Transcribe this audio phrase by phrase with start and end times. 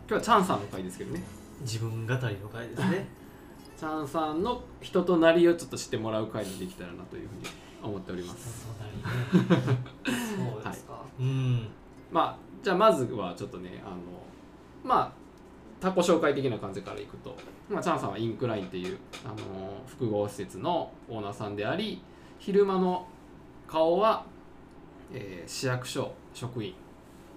[0.06, 1.20] 日はチャンさんの回ですけどね。
[1.62, 3.08] 自分語りの回ですね。
[3.77, 7.42] チャンさんの人となりをちょっと知ってもらう回にできたらなというふうに
[7.83, 8.69] 思っております。
[10.06, 11.67] そうですか、うん。
[12.12, 13.97] まあじゃあまずはちょっとねあの
[14.84, 15.12] まあ
[15.80, 17.36] 他己紹介的な感じからいくと、
[17.69, 19.36] まあ、チャンさんはインクラインっていうあの
[19.89, 22.00] 複合施設のオーナーさんであり
[22.39, 23.08] 昼間の
[23.67, 24.24] 顔は、
[25.12, 26.74] えー市役所職員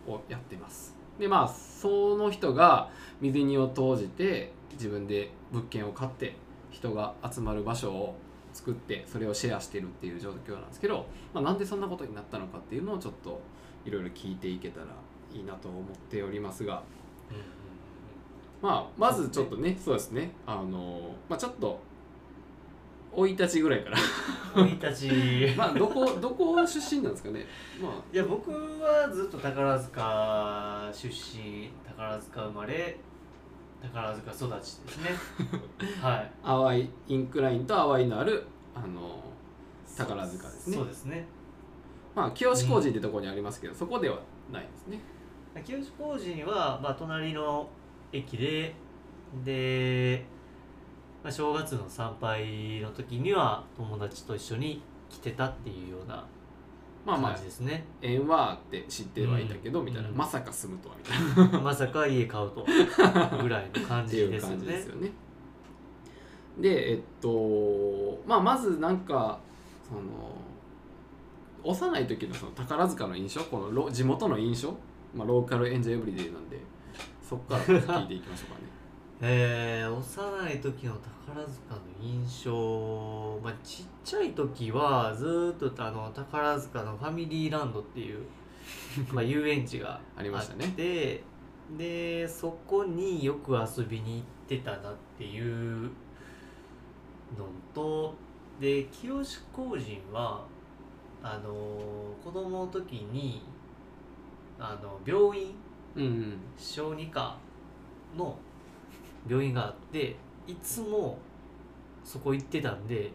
[0.08, 2.90] をやってますでまあその人が
[3.22, 6.36] 水にを投じて自分で物件を買って
[6.72, 8.16] 人が集まる場所を
[8.54, 13.42] 作ってそれをシェアしてるっていう状況なんですけど、まあ、なんでそんなことになったのかっていうのをちょっと
[13.86, 14.88] いろいろ聞いていけたら
[15.34, 16.82] いいなと思っておりますが、
[18.62, 20.32] まあ、まずちょっとねそうですね。
[20.46, 21.80] あの、まあ、ちょっと
[23.16, 23.98] 生い立ちぐらいから。
[24.56, 25.54] 生い立ち。
[25.58, 27.46] まあどこどこ出身なんですかね。
[27.82, 27.92] まあ。
[28.14, 32.98] いや僕はずっと宝塚出身宝塚生まれ
[33.82, 35.10] 宝塚育ちですね。
[36.02, 36.32] はい。
[36.44, 39.24] 淡いインクラインと淡いのあるあの
[39.98, 40.78] 宝塚ですね。
[40.78, 41.28] そうですね。
[42.16, 44.20] まあ清志工事ってところにありますけど、そこでは
[44.52, 45.00] ないですね。
[45.64, 47.68] 清志工事には、まあ、隣の
[48.12, 48.76] 駅で
[49.44, 50.26] で、
[51.24, 56.26] まあ、正月の参拝の時には友達と一緒に来てたっていうような
[57.06, 60.18] まあまあ感じですね、縁はあって知ってはいたけど、うんみたいなうん。
[60.18, 61.60] まさか住むとはみたいな。
[61.64, 62.66] まさか家買うと
[63.42, 65.12] ぐらいの感ってじいう感ですよねじですよね。
[66.60, 69.40] でえっとまあまずなんか
[69.88, 70.02] その
[71.64, 73.42] 幼い時のその宝塚の印象？
[73.42, 74.76] このロ地元の印象、
[75.16, 76.60] まあ、ローカルエンジョイエブリデイなんで
[77.24, 78.79] そこから聞いていきましょうかね。
[79.22, 80.94] えー、幼い時の
[81.26, 88.26] 宝塚の印象、まあ、ちっちゃい時はずーっとあの宝塚のファミリーランドっていう
[89.12, 90.74] まあ遊園地がありましたね。
[91.78, 95.84] でそこによく遊びに行ってたなっていう
[97.38, 98.16] のと
[98.60, 100.46] で清志工人は
[101.22, 101.52] あの
[102.24, 103.44] 子供の時に
[104.58, 105.54] あの病院
[105.96, 106.40] うんうん。
[106.58, 107.38] 小児科
[108.18, 108.38] の
[109.28, 110.16] 病院があって
[110.48, 111.18] いつも
[112.04, 113.12] そこ行ってたんで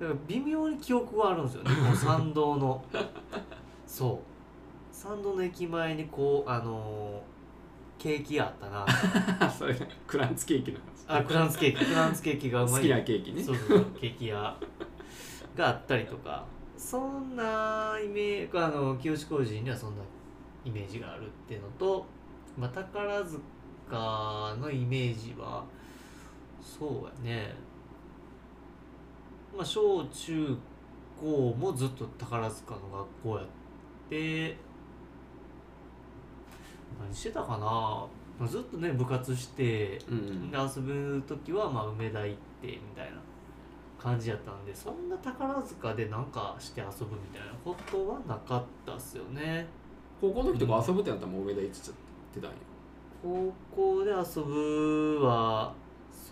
[0.00, 1.70] だから微妙に記憶があるんですよね。
[1.88, 2.84] こう参道の。
[3.86, 4.94] そう。
[4.94, 7.36] 参道の駅前にこうあのー
[7.98, 8.86] ケーキ屋あったな。
[9.50, 9.74] それ
[10.06, 11.20] クランツケーキの話。
[11.20, 11.86] あクランツケーキ。
[11.86, 12.82] クランツケーキがうまい。
[12.82, 13.42] 好きなケーキね。
[13.42, 14.56] そうそうケーキ屋
[15.56, 16.44] があったりとか。
[16.76, 20.02] そんなイメージあの清志工事にはそんな
[20.64, 22.04] イメージがあるっていうのと、
[22.58, 23.40] まあ、宝塚
[23.94, 25.64] のイメージは
[26.60, 27.54] そうやね。
[29.56, 30.58] まあ小中
[31.20, 33.46] 高もずっと宝塚の学校やっ
[34.10, 34.56] て
[37.00, 38.06] 何してたかな。
[38.38, 40.50] まあずっとね部活してうんうん。
[40.50, 43.18] で遊ぶ時はまあ梅田行ってみたいな
[43.98, 49.66] 感じやったんでそんな宝塚でなんかして遊ぶみたいなことはなかったっすよね。
[50.20, 51.94] 高校の時とか遊ぶってなったらもう上田行ってちゃっ
[52.34, 52.56] てたんよ
[53.22, 55.72] 高校で遊ぶは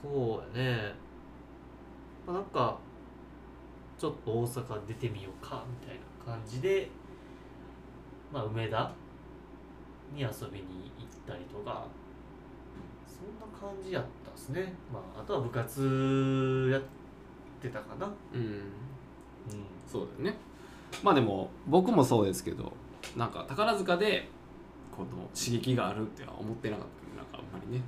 [0.03, 0.95] そうやね、
[2.27, 2.79] まあ、なんか
[3.99, 6.89] ちょっと大阪出てみようかみたいな感じで
[8.33, 8.93] まあ梅田
[10.15, 11.87] に遊びに行ったりとか
[13.07, 14.75] そんな感じやったっすね。
[14.93, 16.83] まああとは部活やっ
[17.63, 18.07] てたかな。
[18.33, 18.41] うん。
[18.41, 18.63] うん。
[19.87, 20.37] そうだよね。
[21.03, 22.73] まあでも僕もそうですけど
[23.17, 24.29] なんか宝塚で
[24.97, 27.83] この刺激があるっては思ってなかったなんかあんまりね。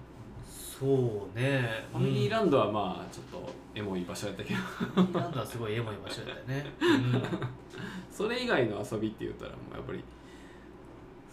[0.46, 1.86] そうね。
[1.92, 4.60] ファミリーランドはまあちょっとエモい場所やったけど。
[4.60, 6.84] ファミリーランドはすごいエモい場所だったよね、う
[7.16, 7.22] ん。
[8.10, 10.04] それ以外の遊びって言ったらもうやっぱり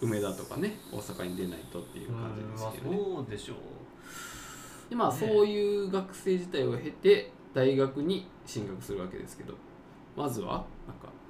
[0.02, 3.58] 梅田とかね大阪に出ないとっていう感じですけどね、そうでしょう。
[4.90, 5.18] でまあね。
[5.20, 9.54] そういう学生時代を経て大学に進学するわけですけど
[10.16, 10.66] まずは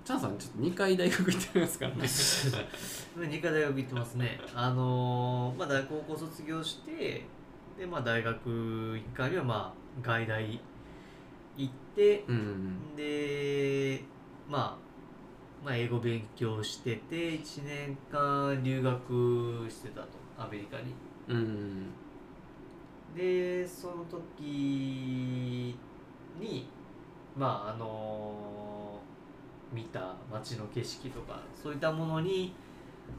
[0.04, 2.02] チャンさんちょっと2回大学行ってますからね。
[3.18, 4.40] 2回大学行ってますね。
[4.54, 7.26] あのーまあ大高校卒業して
[7.78, 10.60] でまあ大学1回目はまあ外大
[11.56, 14.04] 行ってうんで
[14.50, 20.08] まあまあ英語勉強してて1年間留学してたと。
[20.38, 20.94] アメリカに。
[21.30, 21.86] うん
[23.16, 25.76] でその時
[26.40, 26.68] に
[27.38, 28.73] まああの
[29.74, 32.54] 見た街の景色とかそういったものに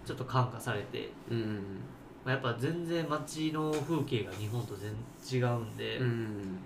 [0.05, 1.81] ちょっと感化されて、うん
[2.25, 4.93] まあ、やっぱ全然街の風景が日本と全
[5.23, 6.59] 然違うんで、うん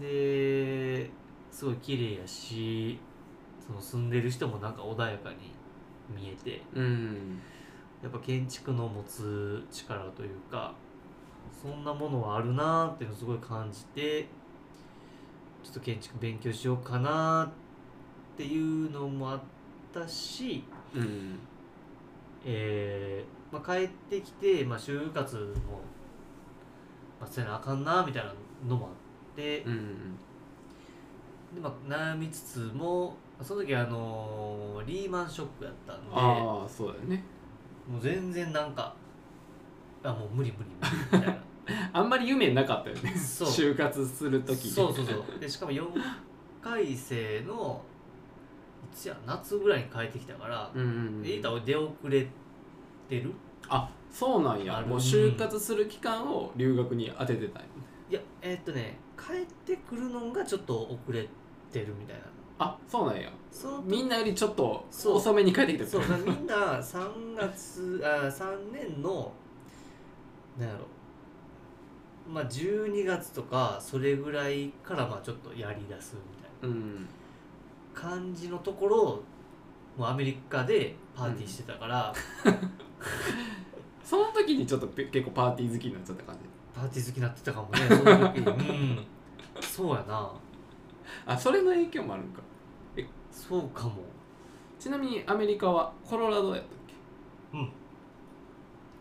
[0.00, 1.10] で
[1.50, 2.98] すごい綺麗やし
[3.66, 5.36] その住んでる人もなんか穏やかに
[6.14, 7.40] 見えてうん
[8.02, 10.74] やっぱ建築の持つ力というか
[11.62, 14.28] そんなものはあるなーっていうのをすごい感じて
[15.64, 17.67] ちょっと建築勉強しようかなって
[18.44, 19.40] いうのもあっ
[19.92, 20.64] たし、
[20.94, 21.38] うん。
[22.44, 25.80] えーまあ、帰ってきて、まあ、就活も、
[27.20, 28.32] まあ、せなあかんなみたいな
[28.68, 30.16] のもあって、うん。
[31.54, 37.24] でまあ、悩みつつもその時あのーリーマンショックやったんでああそうだよね。
[37.90, 38.94] もう全然なんか
[40.02, 41.42] あもう無理無理無理みたいな。
[41.92, 43.12] あんまり夢なかったよね。
[43.14, 44.68] 就活する時。
[44.68, 45.38] そうそうそう。
[45.38, 45.86] でしかも4
[46.62, 47.97] 回生のい
[48.94, 52.26] つや夏ぐらいに帰ってきたから、うんうんエイタを出遅れ
[53.08, 53.32] てる？
[53.68, 54.66] あそうなんある。
[54.66, 57.68] やもう就活する期間を留学に当ててたんや。
[58.10, 61.28] いやえーっとね帰ってくるのがちょっと遅れ
[61.70, 62.22] てるみたいな。
[62.60, 63.30] あそうなんや。
[63.52, 65.16] そのみんなよりちょっとそう。
[65.16, 69.32] 遅めに帰ってきたそうみんな3月あ3年の
[70.58, 70.80] なんやろ。
[72.32, 76.16] まあ12月とかそれぐらいからまあちょっとやりだす
[76.60, 76.76] みたいな。
[76.76, 77.08] うん
[77.98, 79.24] 感じのところを
[79.96, 82.14] もうアメリカでパーティーしてたから、
[84.04, 86.40] その時にちょっとぺ結構パーティー好きになっちゃった感じ？
[86.72, 89.06] パーティー好きになってたかもねその時うん。
[89.60, 90.32] そうやな。
[91.26, 92.40] あそれの影響もあるんか？
[93.32, 94.02] そうかも。
[94.78, 96.94] ちなみにアメリカはコロラドやったっけ？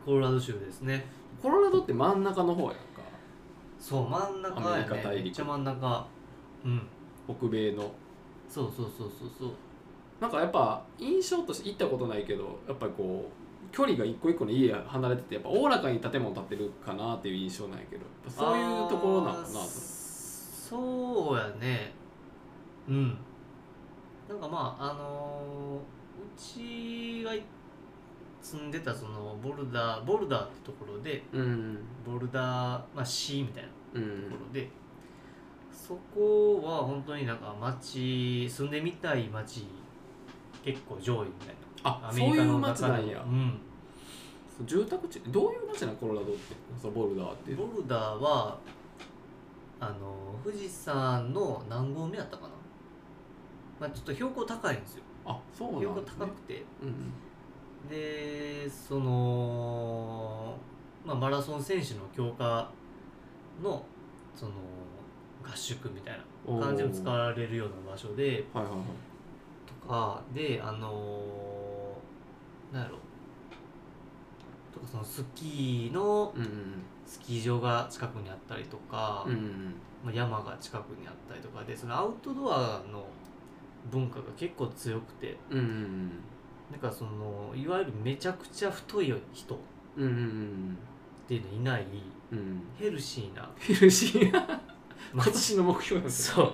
[0.03, 1.05] コロラド州ですね。
[1.39, 2.77] コロラドって真ん中の方やんか。
[3.79, 5.05] そう真ん中やアメリカ大陸。
[5.17, 6.07] ねめっちゃ真ん中。
[6.65, 6.81] うん。
[7.27, 7.91] 北米の
[8.49, 9.49] そうそうそうそうそう。
[10.19, 19.49] なんかやっぱ印象として行ったことないけどやっぱりこう距離が一個一個の家離れててやっぱおおらかに建物建ってるかなっていう印象なんやけどそういうところなのかなと。
[20.69, 21.93] そうやね。
[22.87, 23.17] うん。
[24.27, 27.31] なんかまああのーうちが
[28.41, 31.77] 住んでたそのボルダーボルダーってところでうん。
[32.05, 32.43] ボルダー、
[32.95, 34.69] まあ、市みたいなうとんころで、
[35.87, 39.65] そこは本当になんか街住んでみたい街
[40.65, 41.53] 結構上位みたいな。
[41.83, 43.23] あそういう街なんや。
[43.23, 43.57] うん。
[44.65, 45.21] 住宅地？
[45.27, 46.55] どういう街なのコロラドって？
[46.81, 48.57] そのボルダーってボルダーは
[49.79, 52.49] あの富士山の何合目やったかな、
[53.79, 55.03] まあ、ちょっと標高高いんですよ。
[55.25, 56.65] あそうなん標高高くて。
[56.83, 57.13] うん。
[57.89, 60.57] でその、
[61.05, 62.69] まあ、マラソン選手の強化
[63.63, 63.85] の
[64.35, 64.51] その
[65.49, 68.83] 合宿みたいな感じで使われるような場所ではいはいはい。
[69.83, 71.21] とかであの
[72.71, 72.97] なんやろ。
[74.73, 83.05] とかそのスキーのうんスキー場が近くにあったりとか、うんうんまあ、山が近くにあったりとかでそのアウトドアの
[83.89, 86.11] 文化が結構強くてうんうん
[86.69, 89.57] なんかそのいわゆるめちゃくちゃ太い人っ
[91.27, 91.85] ていうのいない
[92.31, 92.61] うん。
[92.77, 94.61] ヘルシーなヘルシーな
[95.13, 96.53] 今街年の目標なんですそう。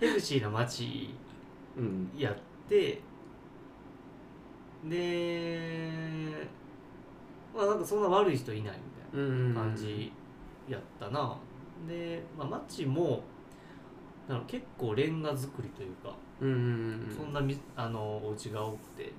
[0.00, 1.14] ヘルシーな街
[1.76, 2.36] うんやっ
[2.68, 3.00] て
[4.88, 6.48] で
[7.54, 10.12] まあなんかそんな悪い人いないみたいうんな感じ
[10.68, 11.36] やったな、
[11.86, 13.22] で、まあ、街も
[14.28, 16.54] なんか結構レンガ造りというか、うんうん
[17.08, 19.12] うんそんなみあのお家が多くて。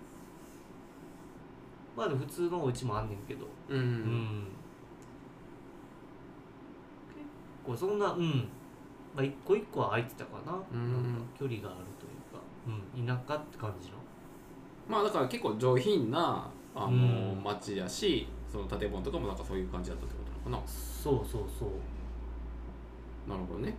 [1.96, 3.46] まあでも普通のお家もあんねんけど。
[3.70, 3.88] うんううん。
[3.90, 4.48] ん。
[7.14, 7.24] 結
[7.64, 8.48] 構そんなうん
[9.16, 10.94] まあ一個一個は空いてたかな,、うん。
[10.94, 13.96] なんか距離があるというか、うん、田舎って感じの？
[14.88, 17.44] まあだから結構上品なあの、うん。
[17.44, 21.70] 街やしその建物とかもなんかそういう感じだったってことなのかそうそうそう。
[23.30, 23.74] ななるほどね。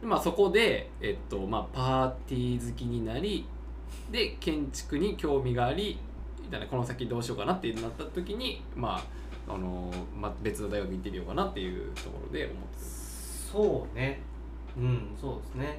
[0.00, 3.46] でまあそこでえっとまあパーティー好きになり
[4.10, 5.98] で建築に興味があり
[6.42, 9.04] みたいなこの先どうしようかなってなった時にまあ
[9.46, 12.58] あのまあ、別の大学行ってみようかなっていうところで思って
[13.52, 14.22] そうね
[14.76, 15.78] うんそうですね。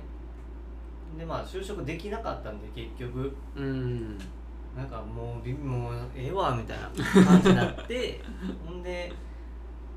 [1.18, 3.24] でまあ就職できなかったんで結局。
[3.24, 4.18] るうん。
[4.76, 8.20] なんかもうびもうええわみたいな感じになって
[8.68, 9.12] ほんで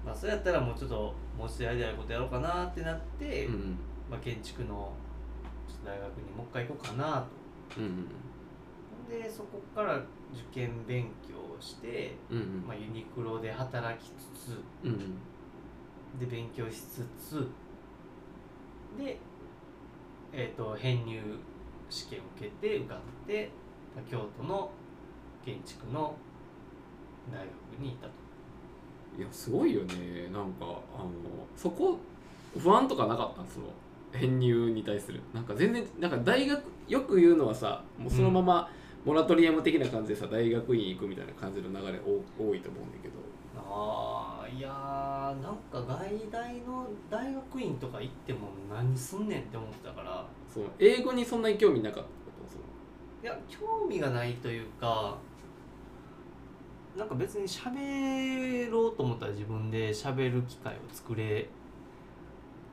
[0.07, 3.79] まあそうやったらもうちょっともう一度やりたいことやろうかなってなって、うん。
[4.11, 4.93] まあ、建築の
[5.85, 7.27] 大学にもう一回行こうかな
[7.75, 7.81] と。
[7.81, 8.07] うん
[9.09, 10.07] でそこから受
[10.53, 12.65] 験勉強をして、うんうん。
[12.67, 15.19] まあ、ユニクロで働きつつうん。
[16.19, 17.49] で勉強しつつ
[18.97, 19.19] で、
[20.33, 21.21] えー、と編入
[21.91, 23.51] 試験を受けて受かって
[23.95, 24.71] まあ京都の
[25.45, 26.15] 建築の
[27.33, 28.13] 大学に行ったと。
[29.19, 30.29] いやすごいよね。
[30.33, 31.11] なんかあの
[31.57, 31.99] そこ
[32.57, 33.67] 不安とかなかったその
[34.13, 35.21] 編入に対する。
[35.35, 38.71] なんか全然なんか大学よく言うのはさもうそのまま
[39.05, 43.15] モラトリアム的な感じでさ大学院行くみたいな感じの流れ多多いと思うんだけど。
[43.57, 50.27] ああいやーなんか外大の大学院とか行っても何すんねんって思ってたから。
[50.53, 52.09] その英語にそんなに興味なかったこ
[52.47, 52.65] とその。
[53.23, 55.19] いや興味がないというか
[56.97, 61.49] なんか別に喋ろうと思ったら自分で喋る機会を作れ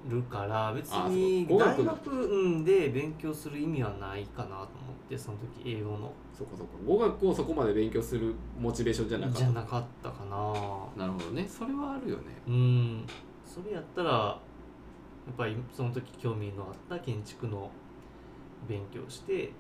[0.08, 1.86] るから別にあそう語学の。
[1.86, 4.66] 大学うんで勉強する意味はないかなと思
[5.06, 6.12] ってその時英語の。
[6.34, 9.40] そうかそうか語学をそこまで勉強するモチベーションじゃなかった。
[9.40, 11.06] じゃなかったかな。
[11.06, 11.48] なるほどね。
[11.48, 12.24] それはあるよね。
[12.48, 13.06] うん。
[13.46, 14.40] それやったらや
[15.32, 17.72] っぱりその時興味のあった建築の
[18.68, 19.52] 勉強をして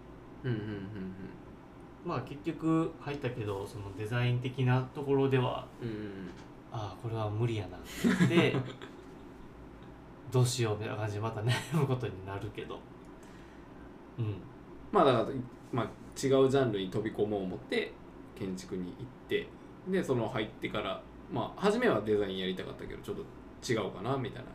[0.43, 1.11] うんうんうん
[2.05, 6.29] まあ結局入ったけどそのデザイン的なところではうんうん
[6.71, 8.55] ああこれは無理やなって言って
[10.31, 12.79] どうしようみたいな感じでまた悩むことになるけど。
[14.19, 14.35] うん
[14.95, 15.25] まあだから、
[15.73, 17.91] まあ、違うジャンルに飛び込もう思って
[18.33, 19.45] 建築に行って
[19.89, 24.47] でその入ってからまあ初めはデザインやりたかったけどちょっと違うかなみたいな。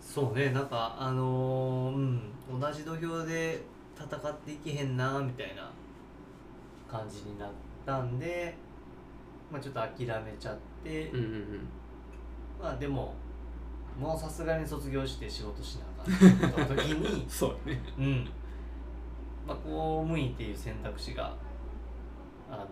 [0.00, 2.22] そうねなんかあのーうん
[2.58, 3.60] 同じ土俵で
[3.94, 5.70] 戦っていけへんなみたいな
[6.90, 7.50] 感じになっ
[7.84, 8.54] たんで
[9.50, 11.68] まあちょっと諦めちゃって、うんうんうん。
[12.62, 13.14] まあでも
[14.00, 17.78] もうさすがに卒業して仕事しなあかった時に そうね。
[17.98, 18.30] うん
[19.46, 21.34] まあ、公務員っていう選択肢が、
[22.50, 22.66] あの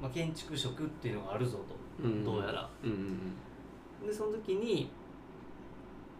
[0.00, 2.24] まあ、建築職っていうのがあるぞと、うん。
[2.24, 2.68] どうやら。
[2.84, 3.18] うんうん
[4.06, 4.88] でその時に、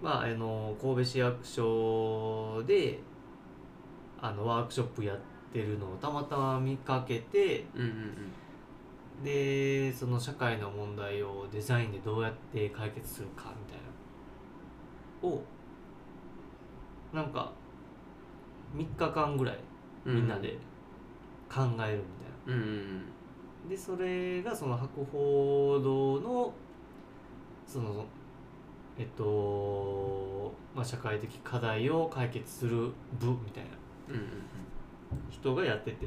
[0.03, 2.99] まあ、あの神戸市役所で
[4.21, 5.19] あのワークショップやっ
[5.53, 9.25] てるのをたまたま見かけてうんうんうん。
[9.25, 13.81] でその社会の問題をデザインでどうやって解決するかみたい
[15.23, 15.29] な。
[15.29, 15.43] を
[17.13, 17.53] なんか
[18.75, 19.59] 3日間ぐらい
[20.07, 20.15] うん。
[20.17, 20.57] みんなで
[21.49, 21.99] 考えるみたいな。
[22.47, 23.03] うんうん
[23.69, 26.55] でそれがその博報堂の
[27.67, 28.07] その
[28.99, 33.71] えっと、まあ、社会的課題を解決する部みたいな。
[35.31, 36.07] 人がやってて。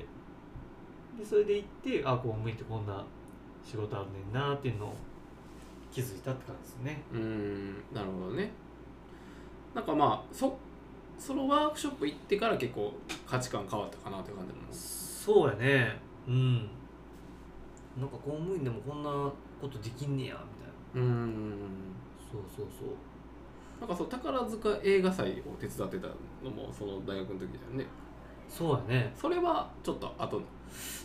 [1.20, 3.06] でそれで行ってあ公務員ってこんな
[3.64, 4.94] 仕事あるねんなっていうのを
[5.92, 7.04] 気づいたって感じですね。
[7.14, 8.52] うんうんなるほどね。
[9.76, 10.58] なんかまあそ
[11.22, 12.92] そのワークショップ行ってから結構
[13.28, 16.02] 価値観変わったかなっていう感じなのそうやね。
[16.28, 16.56] うん。
[18.00, 19.10] なんか公務員でもこんな
[19.62, 20.44] ことできんねや
[20.94, 21.08] みたいな。
[21.08, 21.56] うん。
[22.32, 22.90] そうそうそう。
[23.80, 26.08] なんかそう宝塚映画祭を手伝ってた
[26.44, 27.86] のもその大学の時だよね。
[28.50, 29.14] そうやね。
[29.16, 30.42] それはちょっと後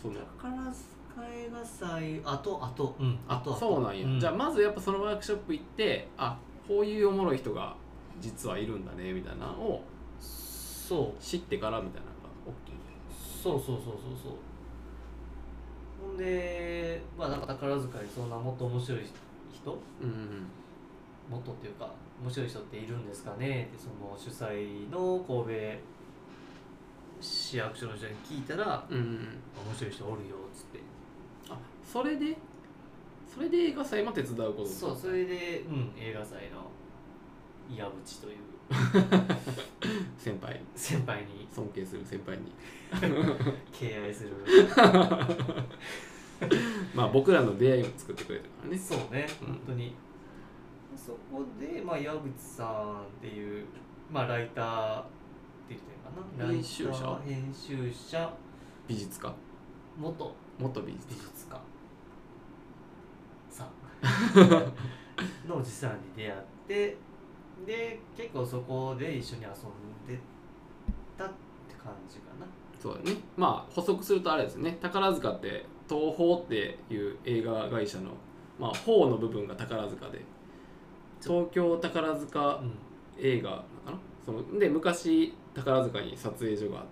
[0.01, 0.15] その。
[0.41, 0.87] 宝塚
[1.31, 7.75] 映画祭あとあとうんあとそうなんや、じゃあまずやっぱそのワークショップ行ってあこういうおもろい人が
[8.19, 9.83] 実はいるんだねみたいなのを
[10.87, 11.21] そう。
[11.21, 12.77] 知ってからみたいなのが大きい。
[13.43, 14.31] そうそうそうそうそう。
[16.09, 19.01] ほんでまあなんか宝塚にそんなもっと面白い
[19.53, 19.71] 人？
[20.01, 20.47] うんうん
[21.29, 21.89] もっとっていうか
[22.23, 23.69] 面白い人っているんですかね？
[23.73, 25.77] ってその主催の神戸
[27.19, 30.79] 市役所の人に聞いたらうん面白い人おるよっつって。
[31.49, 32.37] あそれで？
[33.33, 36.71] それで映画祭も手伝うことそうそれでうん映画祭の
[37.69, 38.37] 岩渕という
[40.17, 41.47] 先輩先輩に。
[41.51, 42.51] 尊敬する先輩に。
[43.71, 44.31] 敬愛する。
[46.93, 48.77] まあ僕らの出会いを作ってくれたからね。
[48.77, 49.47] そうね、うん。
[49.47, 49.95] 本当に。
[50.95, 53.65] そこで、まあ、矢口さんっていう、
[54.11, 55.09] まあ、ライターって
[55.69, 55.97] 言ってる
[56.37, 56.47] かな？
[56.51, 57.21] 編集者？
[57.25, 58.33] 編集者。
[58.87, 59.33] 美術家。
[59.97, 60.35] 元。
[60.59, 61.61] 元美術美術家
[63.49, 63.69] さん。
[65.47, 66.97] のおじさんに出会って
[67.65, 69.51] で結構そこで一緒に遊ん
[70.07, 70.19] で
[71.17, 71.33] たって
[71.81, 72.45] 感じかな。
[72.79, 73.17] そうだね。
[73.35, 74.77] まあ補足するとあれですね。
[74.81, 78.11] 宝塚って東宝っていう映画会社の
[78.59, 80.23] まあ宝の部分が宝塚で。
[81.21, 82.71] 東京宝塚うん。
[83.19, 83.97] 映画なのかな？
[84.23, 86.85] そので昔宝塚に撮影所があっ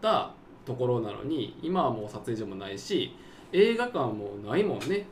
[0.00, 3.14] たところなのに今はもう撮影所もないし
[3.52, 5.06] 映画館もないもんね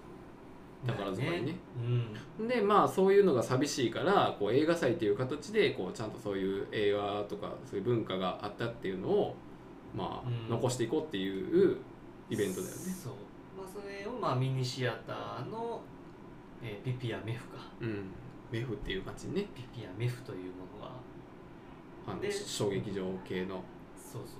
[0.86, 1.56] 宝塚にね。
[2.38, 2.48] うん。
[2.48, 9.34] でまあそういうのが寂しいからこう映画祭っていう形でこうちゃんとそういう映画とかそういう文化があったっていうのを
[9.94, 10.48] まあ、うん。
[10.48, 11.78] 残していこうっていう
[12.30, 12.80] イベントだよね。
[12.80, 13.12] そう、
[13.58, 15.80] まあ、それをまあミニシアターの、
[16.62, 17.58] えーピピアメフか。
[17.80, 18.10] うん、
[18.50, 19.46] メフっていう感じね。
[19.54, 20.92] ピピアメフというものが。
[22.06, 23.62] あので小劇場系の。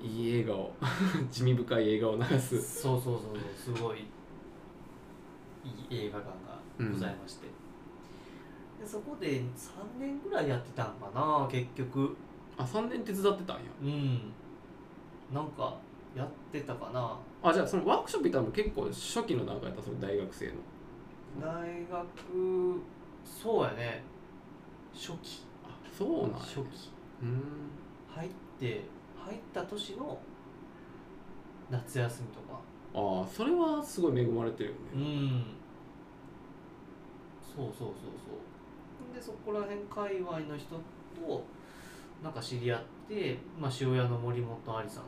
[0.03, 0.73] いい映画を
[1.31, 2.61] 地味深い映画を流す。
[2.61, 3.77] そうそうそうそう。
[3.77, 4.05] すごい
[5.65, 7.47] いい映画館がございまして、
[8.81, 9.43] でそこで3
[9.99, 12.17] 年ぐらいやってたんかな結局。
[12.57, 13.63] あ3年手伝ってたんや。
[13.83, 14.33] うん。
[15.33, 15.77] なんか
[16.17, 17.19] やってたかな。
[17.43, 20.53] あじゃあそのワークショップ行ったのも結構初期の段階やったその大学生の。
[21.41, 22.83] 大学
[23.25, 24.03] そうやね。
[24.93, 25.45] 初期。
[25.65, 26.37] あそうなんや。
[26.39, 26.91] 初期。
[27.23, 27.43] うん。
[28.15, 28.85] 入って
[29.17, 30.19] 入った年の
[31.71, 32.61] 夏休みとか
[32.95, 35.05] ああそれはすごい恵まれてるようね。
[35.05, 35.45] ん。
[37.41, 37.91] そうそうそうそ
[39.13, 39.15] う。
[39.15, 41.45] でそこら辺界隈の人と
[42.23, 45.05] なんか知り合って、まあ、塩屋の森本ありさん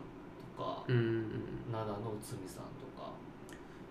[0.56, 1.24] とか、うん
[1.70, 3.12] 灘の内海さんとか。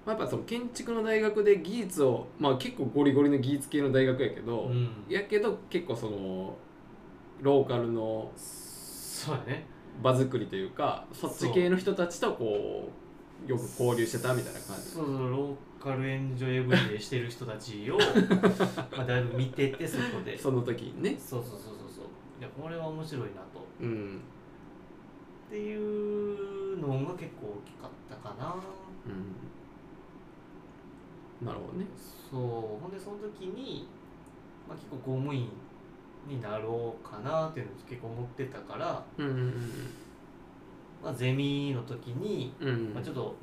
[0.06, 5.06] まあ、やっぱその建築の大学で技術をまあ結構ゴリゴリの技術系の大学やけど、うん。
[5.10, 6.56] やけど結構その
[7.42, 9.66] ローカルのそうやね。
[10.02, 12.92] 場作りというかそっち系の人たちとこう
[13.48, 14.84] よく交流してたみたいな感じ。
[14.90, 17.98] そうそうローカルエンジョイエブリデイしてる人たちを
[18.96, 20.38] まあだいぶ見ててそこで。
[20.38, 21.18] その時にね。
[21.20, 22.06] そうそうそうそうそう。
[22.40, 23.66] いやこれは面白いなと。
[23.82, 24.20] うん。
[25.48, 28.56] っていうのが結構大きかったかな。
[29.06, 29.10] う
[31.44, 31.46] ん。
[31.46, 31.86] なるほどね。
[32.30, 32.42] そう。
[32.82, 33.88] ほんでその時に、
[34.70, 35.50] まあ、結構公務員
[36.28, 39.54] になろうかなっていうのを結構思ってたから、うんうん
[41.04, 42.70] まあ、ゼミの時に、うん。
[42.70, 43.36] うんまあ、ちょっと、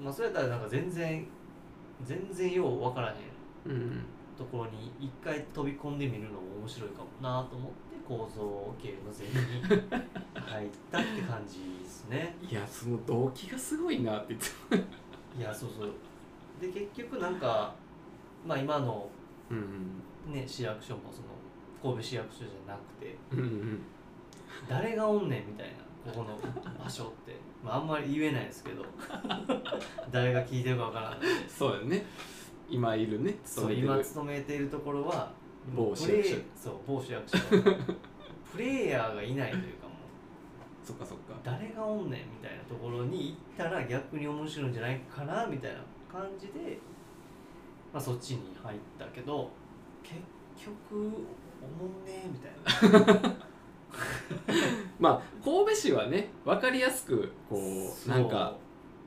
[0.00, 1.26] まあ、それやったらなんか全然
[2.04, 3.82] 全然よう分からへんうん。
[3.82, 4.04] うん
[4.40, 7.76] ところに一回飛び込んでみるのも面白いかもなと思って
[8.08, 9.82] 構造系のゼミに
[10.40, 12.34] 入ったって感じですね。
[12.50, 15.92] いやその動機がすごいなって言っていやそうそう。
[16.58, 17.74] で結局なんか
[18.46, 19.10] まあ今の
[19.50, 20.32] うん。
[20.32, 21.28] ね市役所もその
[21.82, 23.82] 神戸市役所じゃなくてうんうん。
[24.70, 26.38] 誰がおんねんみたいなここの
[26.82, 28.84] 場所って、まあ、あんまり言えないですけど。
[30.10, 31.18] 誰が聞いてるかわからない。
[31.48, 32.04] そうだよね。
[32.68, 33.36] 今いるね。
[33.44, 33.86] そう勤めてる。
[33.86, 35.32] 今勤めているところは
[35.74, 36.30] 某市役所。
[36.30, 37.38] プレイそう某市役所。
[38.52, 40.86] プレイヤーがいないというかもう。
[40.86, 41.34] そっかそっか。
[41.44, 46.78] 誰がおんねんみたいなところに行ったら逆に面白いんじゃないかなみたいな感じで、
[47.92, 49.50] まあ、そっちに入ったけど
[50.02, 50.20] 結
[50.64, 53.36] 局おもんねえみたいな
[54.98, 58.56] まあ神戸市はね分かりやすくこうなんか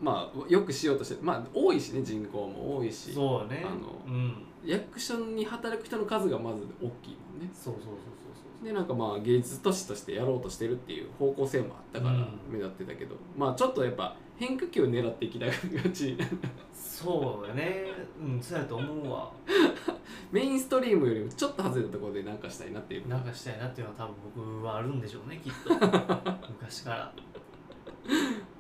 [0.02, 3.14] まあよくしようとしてまあ多いしね人口も多いし。
[3.14, 3.66] そうね。
[3.66, 4.46] あのうん。
[4.66, 7.50] 役所に働く人の数がまず大きいもんね。
[7.54, 7.96] そうそうそうそう
[8.34, 8.66] そう。
[8.66, 12.28] でなんかまあ芸術都市としてやろうとしてるっていう方向性もあったからうん。
[12.50, 16.18] 目立ってたけど、まあちょっとやっぱ変化球を狙っていきたいがち
[16.94, 17.86] そうやね。
[18.22, 19.32] うんそうやと思うわ。
[20.32, 23.08] メインストリームよりもちょっと外れたところでなんかしたいなっていう。
[23.08, 25.74] なんかしたいなっていうのは多分僕はあるんでしょうねきっと。
[26.54, 27.14] 昔から。
[28.06, 28.14] で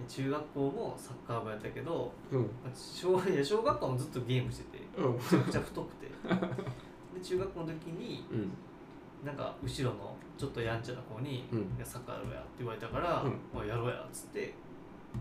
[0.08, 2.50] 中学校もサッカー部やったけどうん。
[2.74, 5.14] 小いや小学校もずっとゲームしててうん。
[5.14, 6.08] めちゃくちゃ太くて。
[7.14, 8.52] で中学校の時にうん。
[9.24, 11.60] なんか後ろのちょっとやんちゃな子に「うん。
[11.60, 13.40] いやサッカーやろうや」って言われたから「うん。
[13.54, 14.56] おいやろうや」っつって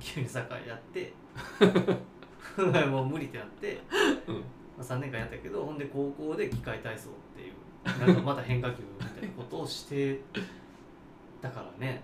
[0.00, 1.12] 急にサッカーやって
[2.90, 3.80] もう無理ってなって、
[4.26, 4.34] うん。
[4.36, 4.42] ま
[4.78, 10.20] あ、3年間やったけどほんで高校で機械体操っていうなんかまた変化球みたいなことをして
[11.40, 12.02] たからね。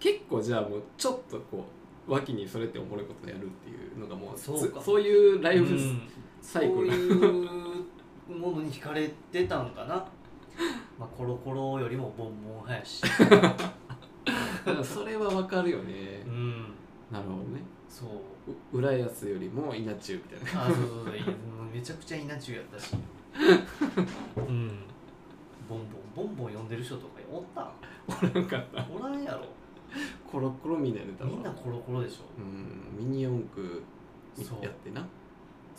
[0.00, 1.64] 結構じゃあもうちょっとこ
[2.06, 4.80] う脇にそれっておもろいことやるっていうのがもうそうか。
[4.80, 5.78] つそういうライフうん。
[5.78, 5.88] そう
[6.40, 7.18] サイクル、いう
[8.28, 9.96] ものに惹かれてたんかな。
[10.98, 13.02] まあコロコロよりもボンボン早し。
[14.84, 16.22] それはわかるよね。
[16.26, 16.74] うん。
[17.10, 17.62] なるほどね。
[17.88, 18.12] そうう
[18.72, 20.64] 浦安よりも稲中みたいな。
[20.64, 21.26] あそうそうそういや
[21.72, 22.94] めちゃくちゃ稲中やったし。
[24.36, 24.68] うん。
[25.68, 25.78] ボン
[26.14, 27.70] ボンボンボン呼んでる人とかおった
[28.08, 28.86] おらんかった。
[28.90, 29.44] おらんやろ。
[30.30, 32.24] コロコロみたいなネタはみんなコロコロでしょ。
[32.38, 32.96] うん。
[32.96, 33.82] ミニ四駆
[34.36, 34.64] そう。
[34.64, 35.06] やってな。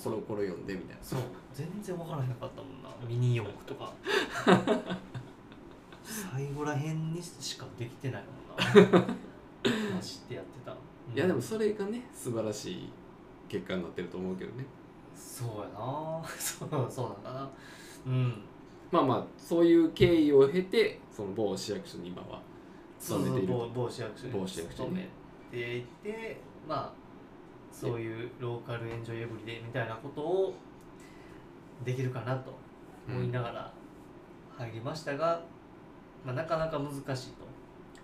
[0.01, 1.03] コロコロ読んでみたいな。
[1.03, 1.19] そう。
[1.53, 2.89] 全然分からへんかったもんな。
[3.07, 3.93] ミニ四駆とか。
[6.03, 9.05] 最後らへんにしかできてないもんな。
[9.97, 10.77] 走ってやってた、うん
[11.15, 12.89] いやでもそれがね素晴らしい
[13.47, 14.65] 結果になってると思うけどね。
[15.15, 16.21] そうやな。
[16.37, 17.49] そうそうなんだな。
[18.05, 18.33] うん。
[18.91, 22.41] まあまあそういう経緯を経てその某市役所に今は
[22.97, 24.89] そう勤めている某某市役所に某市役所に。
[24.89, 25.09] 勤め
[25.51, 26.93] ていてまあ
[27.71, 30.53] そういうローカルエンジョイエブリデイみたいなことを
[31.83, 32.53] できるかなと
[33.07, 33.73] 思いながら
[34.57, 35.41] 入りましたが、
[36.25, 37.45] まあ、なかなか難しいと。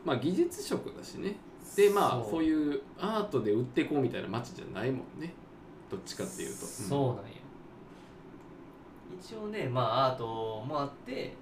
[0.03, 1.35] まあ技術職だしね
[1.75, 2.31] でまあそう。
[2.31, 5.33] そういうアートで売っていこうみたいな街じゃないもんね。
[5.89, 6.65] どっちかっていうと。
[6.65, 7.31] そうなんや。
[9.19, 11.33] 一応ねまあアートもあって、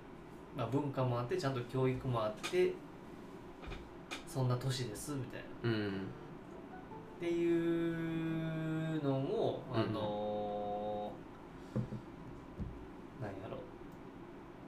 [0.56, 2.74] まあ、文化もあってちゃんと教育もあって
[4.28, 5.70] そんな都市ですみたいな。
[5.70, 7.94] うん、ってい
[8.98, 13.58] うのをあのー、なんやろ。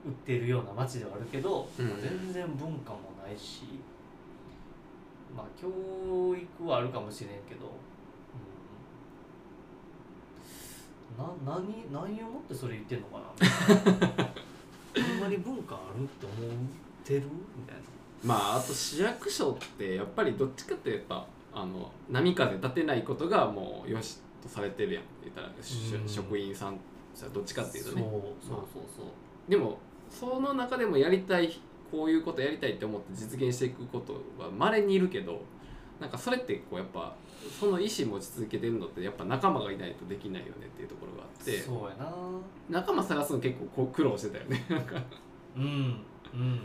[0.05, 1.89] 売ってるような街ではあるけど、うん。
[1.89, 3.63] まあ全然文化もないし
[5.35, 5.67] まあ教
[6.35, 7.71] 育はあるかもしれんけど、
[11.11, 14.25] うん、な何何をもってそれ言ってんのかな。
[14.97, 16.49] あんまり文化あるって思っ
[17.03, 17.21] てる？
[17.23, 17.81] みたいな。
[18.23, 25.03] まああと市役所ってやっぱりどっちかっていうとあの波風立てないことがもうよしとされてるやん。
[25.23, 26.07] 言ったら、しうん。
[26.07, 26.79] 職員さん
[27.13, 28.01] じゃどっちかっていうとね。
[28.01, 28.21] そうそう
[28.73, 29.05] そうそう。
[29.49, 29.77] でも
[30.09, 31.59] その中でもやりたい
[31.91, 35.41] こういうことやりたいって思って実現していくことはまれにいるけど
[35.99, 37.15] なんかそれってこうやっぱ
[37.59, 42.11] その意思持ち続けてるのってやっぱ仲間がいないとできないよねっていうところがあってそうやな。
[42.69, 45.01] 仲間探すの結構こう苦労してたよね なんか。
[45.55, 45.63] うん
[46.33, 46.61] うん。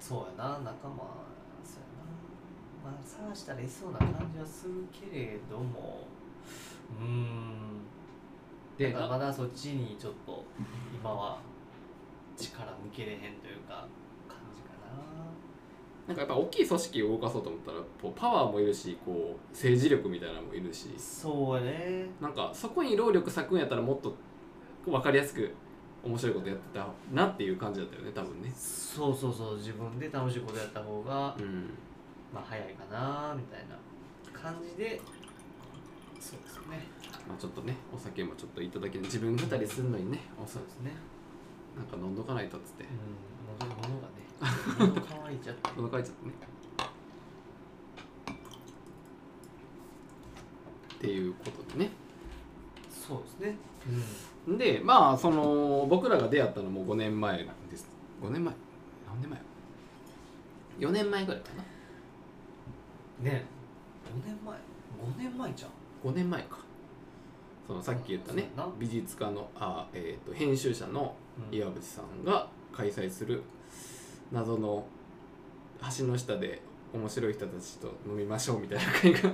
[0.00, 0.58] そうやな。
[0.58, 0.96] 仲間
[1.62, 6.06] そうやなまあ探したらいそうな感じはするけれども。
[7.00, 7.80] うん。
[8.76, 10.42] でまだそっちにちょっと
[10.92, 11.38] 今は
[12.40, 13.86] 力向けれへんというか
[14.28, 14.70] 感じか
[16.06, 16.12] な。
[16.12, 20.86] んかやっぱ大きい組織を動かそうと思ったらこうパワーもいるしこう政治力みたいなのもいるし。
[20.86, 22.06] なそうやね。
[22.20, 24.14] なんかそこに労力割くんやったらもっと
[24.84, 25.54] 分かりやすく
[26.02, 28.52] 面白いことやってたなっていう感じだったよね多分ね。
[28.56, 29.56] そうそうそう。
[29.56, 31.70] 自分で楽しいことやった方が、うん。
[32.32, 33.76] まあ早いかなみたいな
[34.32, 35.00] 感じで
[36.18, 36.86] そうですね。
[37.28, 40.20] まあちょっとねお酒もちょっといただけ自分語りするのにね。
[40.42, 40.92] お酒そうですね
[41.76, 42.84] なんか飲んどかないとっつって。
[42.84, 42.90] うん
[43.60, 44.20] 喉喉がね
[44.96, 46.26] 喉乾いちゃって喉かいちゃって。
[46.26, 46.32] ね
[50.94, 51.90] っていうことでね。
[52.90, 53.56] そうですね。
[54.58, 57.86] でまあその僕らが出会ったのも5年前です。
[58.22, 58.54] 5年前？
[59.08, 59.40] 何年前
[60.78, 61.64] ？4年前ぐらいかな。
[63.20, 63.44] うんね
[64.22, 65.70] 5年前？5年前じゃん。
[66.10, 66.58] 5年前か
[67.70, 71.56] そのさっき言ったね美術家のあ、えー、と編集者のうん。
[71.56, 73.44] 岩渕さんが開催する
[74.32, 74.84] 謎の
[75.96, 76.60] 橋の下で
[76.92, 79.30] 面白い人たちと飲みましょうみたいな会が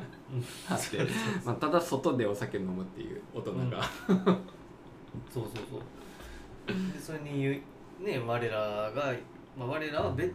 [0.68, 0.98] あって、
[1.46, 3.82] まあ、ただ外でお酒飲むっていう大人が、
[5.32, 6.92] そうそうそう。
[6.92, 7.62] でそれに言
[8.02, 9.14] うね我らが、
[9.56, 10.34] まあ、我らは別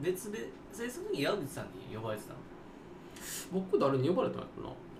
[0.00, 2.38] 別でその時矢口さんに呼ばれてたの？
[3.52, 4.48] 僕誰に呼ばれたのか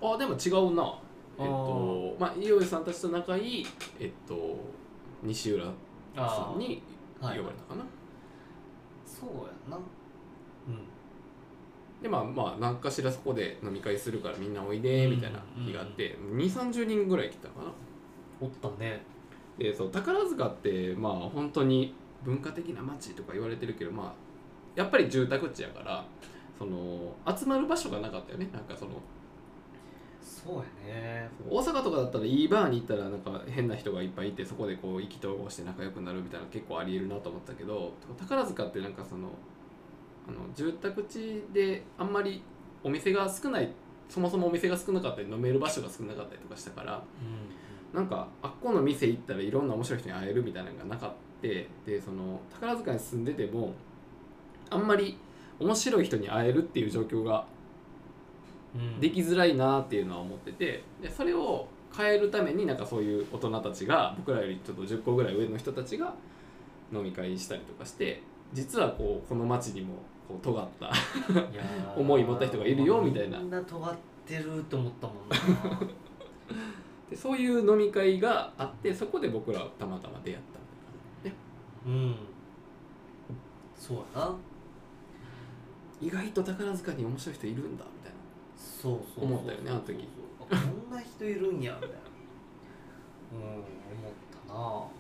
[0.01, 0.15] な？
[0.15, 1.02] あでも違うな
[1.39, 3.67] えっとまあ井上さんたちと仲いい
[3.99, 4.57] えっと
[5.23, 5.65] 西浦
[6.17, 6.83] さんに
[7.21, 7.39] 呼ばはい。
[7.39, 7.85] れたかな、
[9.07, 9.77] そうやんな。
[9.77, 12.03] うん。
[12.03, 17.71] でまあまあ何かしらそこで飲み会するからみんなおいでみたいな日があって、2 3 0人ぐらい来たかな。
[18.41, 19.03] おったね。
[19.57, 24.13] でそう宝塚ってまあ本当に文化的な街とか言われてるけどまあ
[24.75, 26.05] やっぱり住宅地やから
[26.59, 28.49] その集まる場所がなかったよね。
[28.53, 28.93] なんかその
[30.23, 31.29] そうやね。
[31.49, 39.29] 大阪とかだったらいいバーに行ったらなんか変な人がいっぱいいてそこでこう意気投合して仲良くなるみたいな結構ありえるなと思ったけど宝塚ってなんかその
[40.29, 42.43] あの住宅地であんまり
[42.85, 43.73] お店が少ない
[44.09, 47.03] そもそもお店が少なかったり飲める場所が少なかったりとかしたから
[47.93, 53.73] うなんかあっこの店行ったらいろんな面白い人に会えるみたいなのがなかってでその宝塚に住んでても
[54.71, 55.19] あんまり
[55.59, 57.47] 面白い人に会えるっていう状況が
[59.01, 66.15] できづらいなっていうのは思っててでそれを変えるためになんかそういう大人たちが僕らよりちょっと10個ぐらい上の人たちが
[66.93, 69.95] 飲み会したりとかして実はこうこの町にも
[70.27, 70.93] こう尖った
[71.97, 73.39] 思い持った人がいるよみたいな。
[73.39, 75.81] みんな尖ってると思ったもんな。
[77.11, 80.39] でそういう飲み会があってそこで僕らはたまたま出会っ
[81.25, 81.37] たんだ
[81.87, 82.17] うん。
[83.77, 84.37] そうやな。
[86.01, 87.85] 意外と宝塚に面白い人いるんだ
[88.63, 89.95] そうそう思ったよねあの時。
[89.95, 91.97] そうそうほんな人いるんやみたいな。
[93.33, 94.91] うん思っ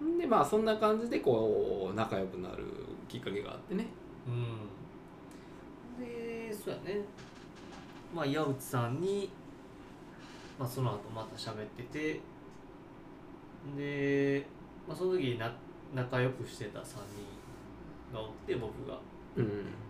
[0.00, 0.18] たな。
[0.18, 2.64] でまあそんな感じでこう仲良くなる
[3.08, 3.86] きっかけがあってね。
[4.26, 6.04] うん。
[6.04, 7.04] でそうやね。
[8.14, 9.30] まあ岩内さんに、
[10.58, 12.20] まあ、その後また喋ってて。
[13.76, 14.46] で、
[14.86, 15.52] まあ、その時にな
[15.94, 18.98] 仲良くしてた3人がおって僕が。
[19.36, 19.85] うん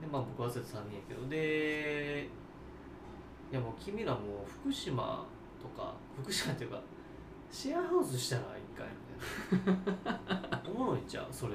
[0.00, 1.28] でまあ僕はそれ3人やけど。
[1.28, 2.28] で
[3.52, 5.24] いやもう君らもう福島
[5.62, 6.80] とか福島っていうか
[7.50, 8.88] シェアハウスしたらいいんかい
[9.52, 10.62] みたいな。
[10.68, 11.26] おもろいんちゃう？
[11.30, 11.54] それ。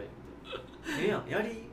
[0.99, 1.27] ええやん。
[1.29, 1.63] やり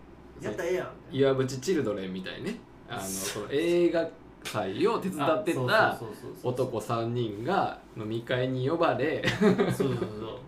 [0.43, 0.87] やったらええやん。
[1.17, 2.59] いな岩渕チルドレンみたいね。
[2.89, 4.09] あのその映画
[4.43, 6.01] 祭を手伝ってた
[6.43, 10.41] 男3人が飲み会に呼ばれ、そうそうそうそ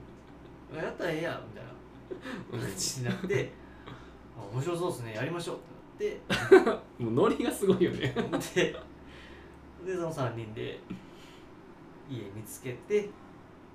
[0.74, 0.76] う。
[0.76, 2.66] やったらええやんみたいな。
[2.66, 3.52] 感じになって。
[4.36, 5.14] あ面白そうですね。
[5.14, 5.58] やりましょう
[6.98, 8.14] もうノリがすごいよね。
[8.54, 8.74] て
[9.84, 10.80] ででその3人で
[12.08, 13.08] 家見つけて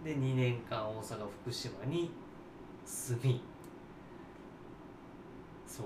[0.04, 2.12] で2年間大阪福島に
[2.84, 3.42] 住み。
[5.68, 5.86] そう。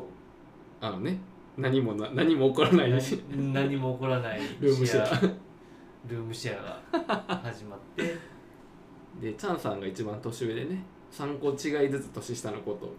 [0.82, 1.20] あのね
[1.58, 3.02] 何もな何も起こらない。
[3.02, 5.22] し何何も起こらない ルームシェア。
[6.08, 6.64] ルームシェア
[6.98, 8.16] が始まって。
[9.22, 12.90] でチャンさんが一番年上でね3個違いずつ年下の子と。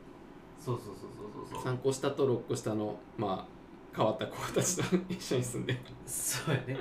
[0.58, 1.19] そうそうそうそう
[1.50, 5.78] 3個下と6個下のまあ変わった子たちと一緒に住んで。
[6.06, 6.76] そうやね、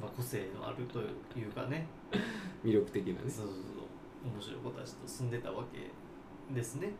[0.00, 1.00] まあ、個性のあると
[1.38, 1.86] いうかね。
[2.64, 3.30] 魅力的なね。
[3.30, 4.32] そうそうそう。
[4.32, 5.90] 面白い子たちと住んでたわけ
[6.54, 6.92] ですね。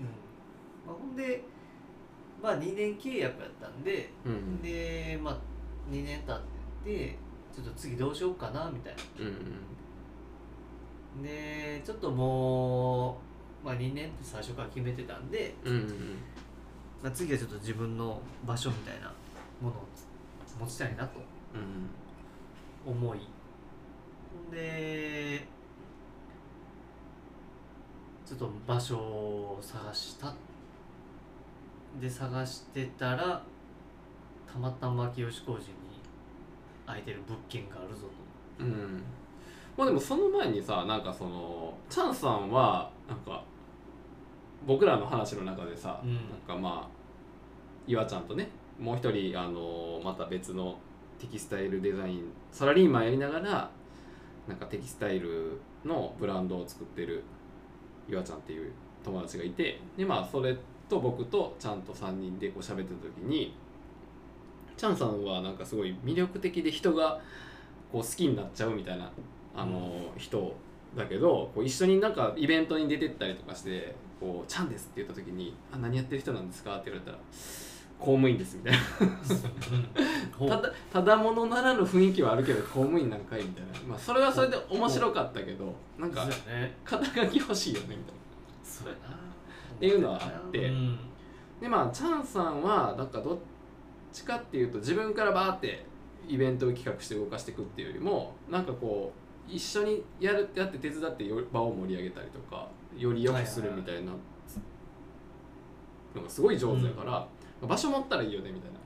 [0.00, 0.06] うん。
[0.86, 1.44] まあ、ほんで
[2.42, 5.38] まあ2年契約やったんでうんでまあ
[5.90, 6.40] 2年経っ
[6.84, 7.16] て
[7.54, 9.02] ちょっと次どうしようかなみたいな。
[9.20, 9.22] う
[11.20, 11.22] ん。
[11.22, 13.16] でちょっともう、
[13.64, 15.86] まあ、2年って最初から決めてたんで、うんうん
[17.02, 19.12] まあ、次はちょっと自分の場所みたいな
[19.60, 19.86] ものを
[20.60, 21.20] 持ちたいなと
[21.54, 23.20] うん思い。
[24.50, 25.46] で
[28.26, 30.34] ちょっと場所を探した。
[32.00, 33.42] で探してたら
[34.50, 35.66] たまたま清志工事に
[36.86, 38.06] 空いてる物件があるぞ
[38.58, 39.02] うんうん。
[39.76, 43.42] まあでもその前にさなんかそのチャンさんはなんか
[44.66, 46.14] 僕らの話の中でさ、うん。
[46.14, 47.02] なんかまあ
[47.86, 48.48] 岩ちゃんとね
[48.78, 50.78] もう一人あのまた別の
[51.18, 53.70] テキスタイルデザインサラリーマンやりながら
[54.48, 57.22] なんかテキスタイルのブランドを作ってる
[58.08, 58.72] 岩ちゃんっていう
[59.04, 60.56] 友達がいてでまあそれ
[60.88, 63.54] と僕とちゃんと3人でこう喋ってた時に
[64.76, 67.20] チャンさんはなんかすごい魅力的で人が
[67.92, 69.10] こう好きになっちゃうみたいな
[69.54, 70.54] あの、人
[70.96, 77.18] だけどこう一緒になんかイベントに出てったりとかして「こうチャンです」って言った時に「あ何やってる人なんですか?」って言われたら
[77.98, 78.78] 「公務員です」みたいな。
[80.48, 86.26] ただただものならぬ雰囲気はあるけど公務員なんかいみたいな、まあ、それはそれで面白かったけどなんか
[86.84, 88.12] 肩書き欲しいよねみたいな。
[88.64, 89.22] そうやな。
[89.78, 90.68] ていうのはあって。
[90.68, 90.98] うん。
[91.60, 93.38] でまあチャンさんはなんかどっ
[94.12, 95.84] ちかっていうと自分からバーって
[96.26, 99.12] イベントを企画して動かしていくっていうよりもなんかこ
[99.48, 104.12] う一緒にやるやって手伝ってよ場を盛り上げたりとかより良くするみたいな
[106.14, 107.26] のがすごい上手だから、
[107.66, 108.78] 場所持ったらいいよねみたいな、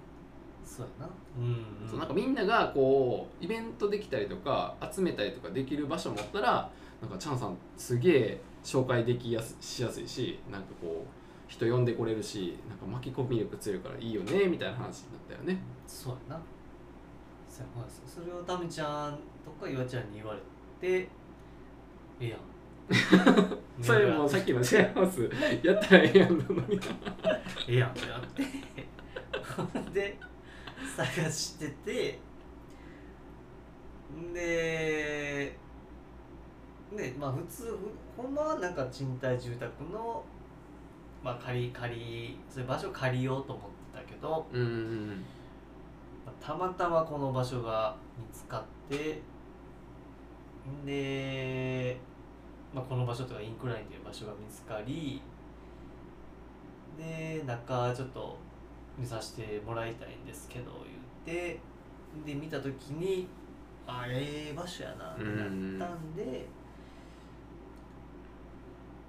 [0.64, 1.12] そうやな。
[1.38, 11.09] うんそうなんかみんながこうイベントできたりとか集めたりとかできる場所持ったらなんかチャンさんすげえ紹介できやすしやすいしなんかこう
[11.47, 15.59] 人呼んでこれるしなんか巻き込み力強いからいいよねみたいな話になったよね。
[15.87, 16.42] そうやな。
[17.49, 17.62] そ
[18.21, 20.40] それをタミちゃんとか岩ちゃんに言われ
[20.81, 21.09] て
[22.21, 22.38] ええやん
[23.83, 25.31] それもうさっきのシェアハウス
[25.64, 26.81] やったらええやんのに
[27.68, 28.44] ええやんってなって。
[29.57, 30.18] ほ んで
[30.96, 32.18] 探してて
[34.33, 35.57] で
[36.92, 37.77] ねまあ普通
[38.16, 40.25] ほんまはなんか賃貸住宅の
[41.22, 45.25] まあ借り借りそういう場所借りようと思ってたけど、うんうん
[46.25, 49.20] まあたまたまこの場所が見つかって
[50.66, 51.99] んで、
[52.77, 55.23] まあ、この場所とかインクラインという場所が見つかり
[56.99, 58.37] で中ちょっと
[58.99, 60.85] 見させてもらいたいんですけど
[61.25, 61.59] 言って
[62.27, 63.29] で見た時に
[63.87, 66.47] あええ場所やなってなったんで、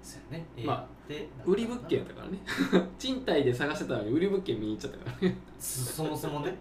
[0.02, 2.38] そうやねええまあってなった売り物件やったからね。
[2.98, 5.36] 賃貸で探してたのに売り物件見に行っちゃったからね。
[5.58, 6.56] そそもそもね。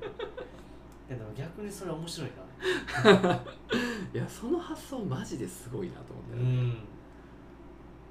[1.09, 2.35] いやでも逆にそれ面白いな。
[4.13, 6.77] いやその発想マジですごいなと思って、うん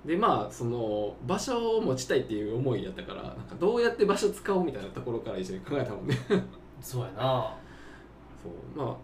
[0.07, 6.17] でまあその場所を持ちたいっていう思いやったからなんかどうやって場所使おうみたいなところから一緒に考えたもんね。
[6.81, 7.55] そうやな。
[8.43, 8.79] そう。
[8.79, 8.97] まあ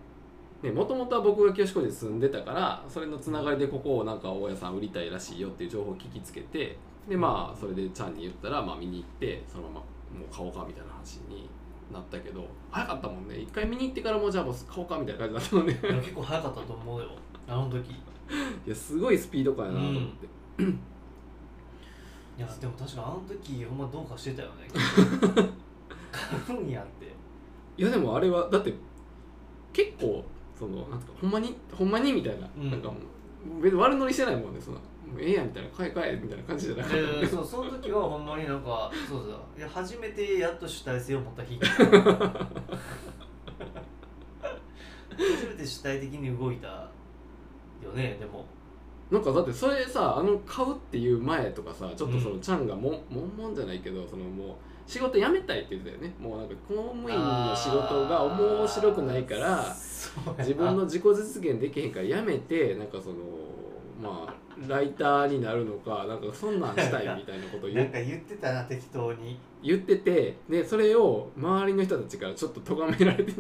[0.65, 9.85] ねもともとは僕が清志工事に住んでたからそれのつながりでここをなんか大家さん売りたいらしいよっていう情報を聞きつけてでまあそれでちゃんに言ったら、まあ、見に行ってそのままも
[10.31, 11.49] う買おうかみたいな話に
[11.93, 13.39] なったけど早かったもんね。
[13.39, 15.79] 一回見に行ってからもうじゃあもう買おうかみたいな感じだったもんね。
[16.01, 17.09] 結構早かったと思うよ。
[17.49, 17.91] あの時。
[18.67, 20.27] いやすごいスピード感やなと思って、
[20.63, 20.67] い
[22.43, 24.69] やでも確かあの時ほんまどうかしてたよね。
[26.47, 27.07] 買うんやって。
[27.79, 28.75] いやでもあれはだって
[29.73, 30.25] 結構
[30.59, 32.71] そのなんかほんまにほんまにみたいな,、うん。
[32.71, 32.97] なんかも
[33.59, 34.83] う別に悪乗りしてないもんねそのも
[35.17, 39.31] うええやんみたいな買え買えみたいな感じじゃなかったねでそうその時はほんまになんかそうそう。
[39.59, 41.59] いや初めてやっと主体性を持った日。
[45.13, 46.67] 初めて主体的に動いた
[47.83, 48.47] よねでも
[49.13, 52.41] なんかだってそれさあの買うっていう前とかさちょっとその、うん。
[52.41, 56.15] ちゃんがももんもんじゃないけどそのもう仕事辞めたいって言ってたよね。
[56.19, 59.77] もうなんか公務員の仕事が面白くないから
[60.39, 63.17] 自分の自己実現できへんから辞めてなんかその
[64.03, 64.35] まあ
[64.67, 69.39] ライターになるのかなんかそんなんしたいみたいなことを言っ なんか言ってたな適当に。
[69.63, 73.33] 言っててでそれを周りの人たちからちょっと咎められて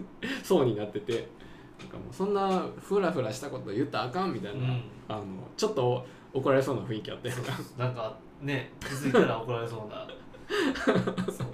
[0.42, 1.28] そうになってて
[1.88, 4.82] かもうそんなフラフラしたこと言ったらあかんみたいな、うん。
[5.08, 5.24] あの
[5.56, 7.34] ちょっと怒られそうな雰囲気あったよ
[7.78, 10.06] ななんかね気づいたら怒られそうな。
[11.32, 11.46] そう。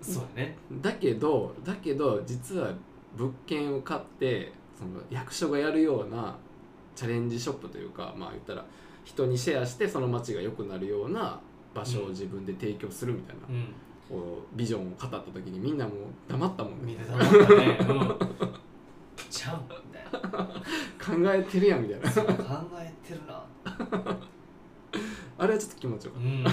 [0.00, 0.56] そうやね。
[0.80, 2.72] だけどだけど実は
[3.16, 6.36] 物件を買ってその役所がやるような
[6.94, 8.64] チャレンジショップというかまあ言ったら
[9.04, 11.40] 人にシェアしてその街が良くなるような
[11.74, 13.66] 場所を自分で提供するみたいな、うん。
[14.08, 15.94] こうビジョンを語った時にみんなもう
[16.28, 16.92] 黙ったもんね。
[16.92, 17.78] 見てたもんだね。
[17.88, 18.65] うん
[19.30, 20.46] ちゃうみたいな。
[20.46, 22.10] 考えてるやんみたいな。
[22.10, 22.32] そう考
[22.78, 23.44] えてるな。
[25.38, 26.44] あれはちょっと気持ちよかっうん。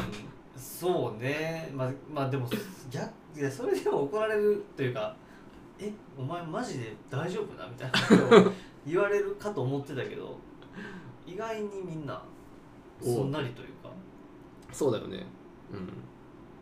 [0.58, 1.70] そうね。
[1.74, 2.48] まあまあでも
[2.90, 5.16] 逆いやそれでも怒られるというか
[5.80, 8.54] えお前マジで大丈夫なみたいなことを
[8.86, 10.38] 言われるかと思ってたけど
[11.26, 12.22] 意外にみんな
[13.02, 13.90] そんなりというか。
[14.70, 15.26] たそうだよね。
[15.72, 15.90] うん。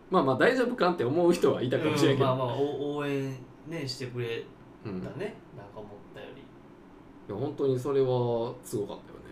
[0.09, 2.37] まあまあ大丈夫かって思う人はいたかもしれんけど、うん。
[2.37, 3.35] まあまあお応援
[3.67, 4.43] ねしてくれ
[4.85, 5.01] うん。
[5.01, 5.70] たね、なんか思ったより
[7.31, 9.25] いや本当にそれはすごかったよね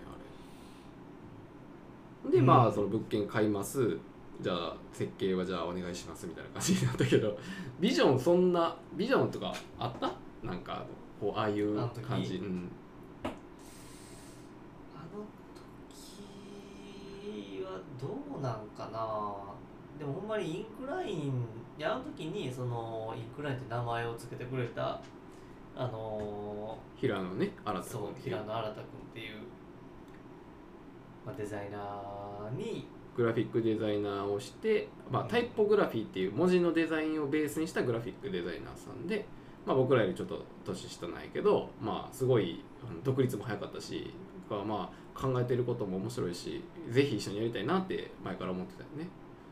[2.23, 2.31] あれ。
[2.31, 2.45] でうん。
[2.45, 3.97] まあその物件買います。
[4.41, 7.37] じゃあ設計はじゃあお願いしますみたいな感じになったけど。
[7.79, 10.11] ビジョンそんなビジョンとかあった？
[10.47, 10.85] なんか
[11.19, 12.01] こうああいうあの時。
[12.05, 12.35] 感じ。
[12.37, 12.69] うん。
[13.23, 13.27] あ
[15.13, 15.25] の
[15.91, 18.07] 時はど
[18.39, 19.35] うなんかな？
[19.97, 21.45] でもほんまにインクライン
[21.77, 25.01] いやあの時にそのインクラインって名前を付けてくれた
[25.75, 26.58] あの
[26.99, 29.35] 平野ね新たそう平野新君っていう、
[31.25, 32.87] まあ、デザイナーに。
[33.15, 39.25] グラフィックデザイナーをして、まあ、タイポグラフィーっていう文字のデザインをベースにしたグラフィックデザイナーさんで、
[39.65, 42.63] まあ、僕らよりちょっと年下ないけど、まあ、すごい
[43.03, 44.13] 独立も早かったし
[44.49, 49.09] まあ考えてることも面白いしぜひ一緒にやりたいなって前から思ってたよね。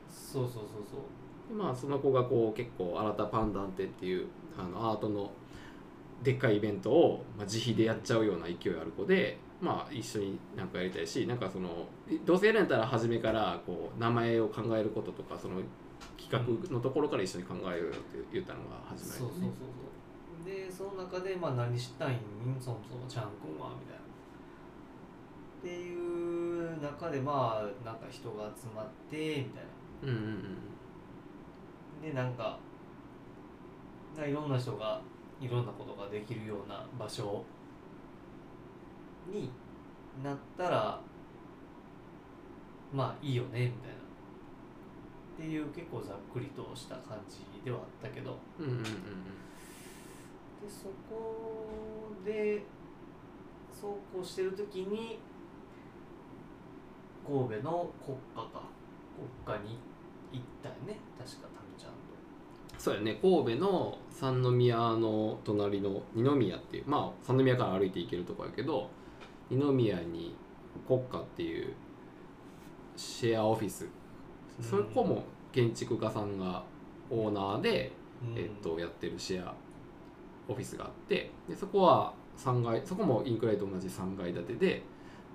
[0.09, 1.49] そうそうそうそう。
[1.49, 5.29] でまあその子がこう結構新たパンダンテっていうあのアートの
[6.23, 11.85] でっかいイベントを、まあ、自費でやっちゃうような勢いある子で、まあ、一緒になんかやりたいしなんかその
[12.25, 15.61] どうせやるんやったら初めからこう名前を考えることとかその
[16.17, 17.97] 企画のところから一緒に考えようよって
[18.33, 20.45] 言ったのが始まりそうそうそうそう。
[20.45, 22.19] でその中でまあ何したいん
[22.59, 24.07] そもそもちゃんくんはみたいな。
[25.59, 29.69] っていう中でまあなんか人が集まってみたいな。
[30.03, 32.01] うんうんうん。
[32.01, 32.59] でなんか
[34.15, 35.01] ないろんな人が
[35.39, 37.43] いろんなことができるような場所
[39.31, 39.51] に
[40.23, 40.99] なったら
[42.93, 43.97] まあいいよねみたいな。
[45.37, 48.37] っていう結構ざっくりとした感じではあったけど。
[48.59, 48.83] うんうんうんうん。
[48.83, 48.89] で
[50.67, 52.63] そこで
[53.71, 55.19] そうこうしてる時に
[57.25, 58.61] 神戸の国家か。
[59.17, 59.79] 国家に
[60.31, 61.47] 行ったよね確か。
[62.77, 63.17] そうやね。
[63.21, 68.89] 神戸の三宮の隣の二宮っていうまあ三宮から歩いて行けるとこやけど
[69.49, 70.35] 二宮に
[70.87, 71.73] 国家っていう
[72.95, 73.87] シェアオフィス。
[74.61, 76.63] そこも建築家さんが
[77.09, 77.91] オーナーで、
[78.23, 78.37] うん。
[78.37, 79.53] えっと、やってるシェア
[80.47, 84.83] オフィスがあってでそこは3階そこもインクライと同じ3階建てで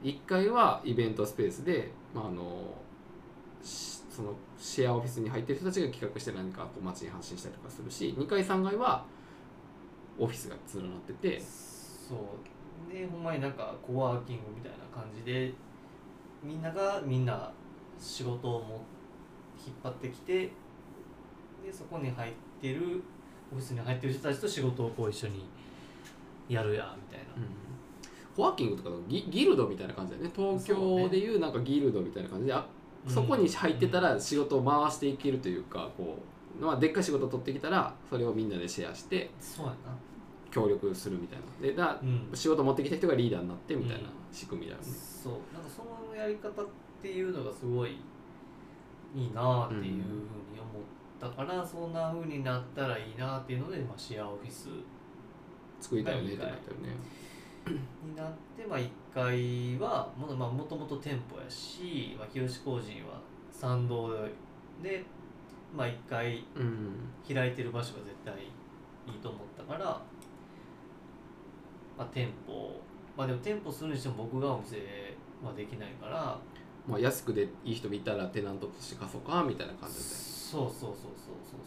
[0.02, 2.74] 1階はイベントスペースで、まあ、あの
[3.62, 9.04] しそのシェアオフィスに入ってる人たちが企画して何かこう街に発信したりとかするし2階3階は
[10.18, 11.40] オフィスが連なってて。
[11.40, 12.18] そう。
[12.92, 15.52] でほんまになんかコワーキングみたいな感じで
[16.42, 17.50] みんながみんな
[17.98, 18.84] 仕事をも
[19.64, 20.50] 引っ張ってきて
[21.64, 23.02] でそこに入ってる
[23.52, 25.46] オフィスに入ってる人たちと仕事をこう一緒に
[26.48, 27.34] やるやみたいな、
[28.36, 30.30] コワーキングとかのギギルドみたいな感じだよね。
[30.34, 32.66] 東京でいうなんかギルドみたいな感じであ
[33.08, 36.18] そこに入ってたら仕事を回していけるというかこ
[36.60, 39.76] う、まあ、でっかい仕事を取ってきたらそれをみんなでシェアしてそうやな。
[40.52, 41.66] 協力するみたいな。
[41.66, 42.28] でだうん。
[42.34, 45.32] 仕事持ってきた人がリーダーになってみたいな仕組みだよね、そう。
[45.52, 46.66] なんかそのやり方っ
[47.00, 47.92] ていうのがすごい
[49.14, 50.82] いいなっていうふうに思っ
[51.18, 54.68] たから、そんなふうになったらいいなっていうので、まあ、シェアオフィス
[55.80, 56.96] 作りたいよねってなったよね。
[58.04, 64.10] になって、まあ、1階はもと,、まあ、もともと店舗やし、まあ、清志工人は参道
[64.82, 65.04] で、
[65.76, 66.94] まあ、1階うん。
[67.26, 70.02] 開いてる場所が絶対いいと思ったから、ま
[72.04, 72.80] あ、店舗
[73.16, 74.76] まあでも店舗するにしても僕がお店
[75.44, 76.38] はできないから
[76.86, 81.60] まあ、安くでいい人見たらテナントとして貸そうかみたいな感じで、そうそうそうそうそうそう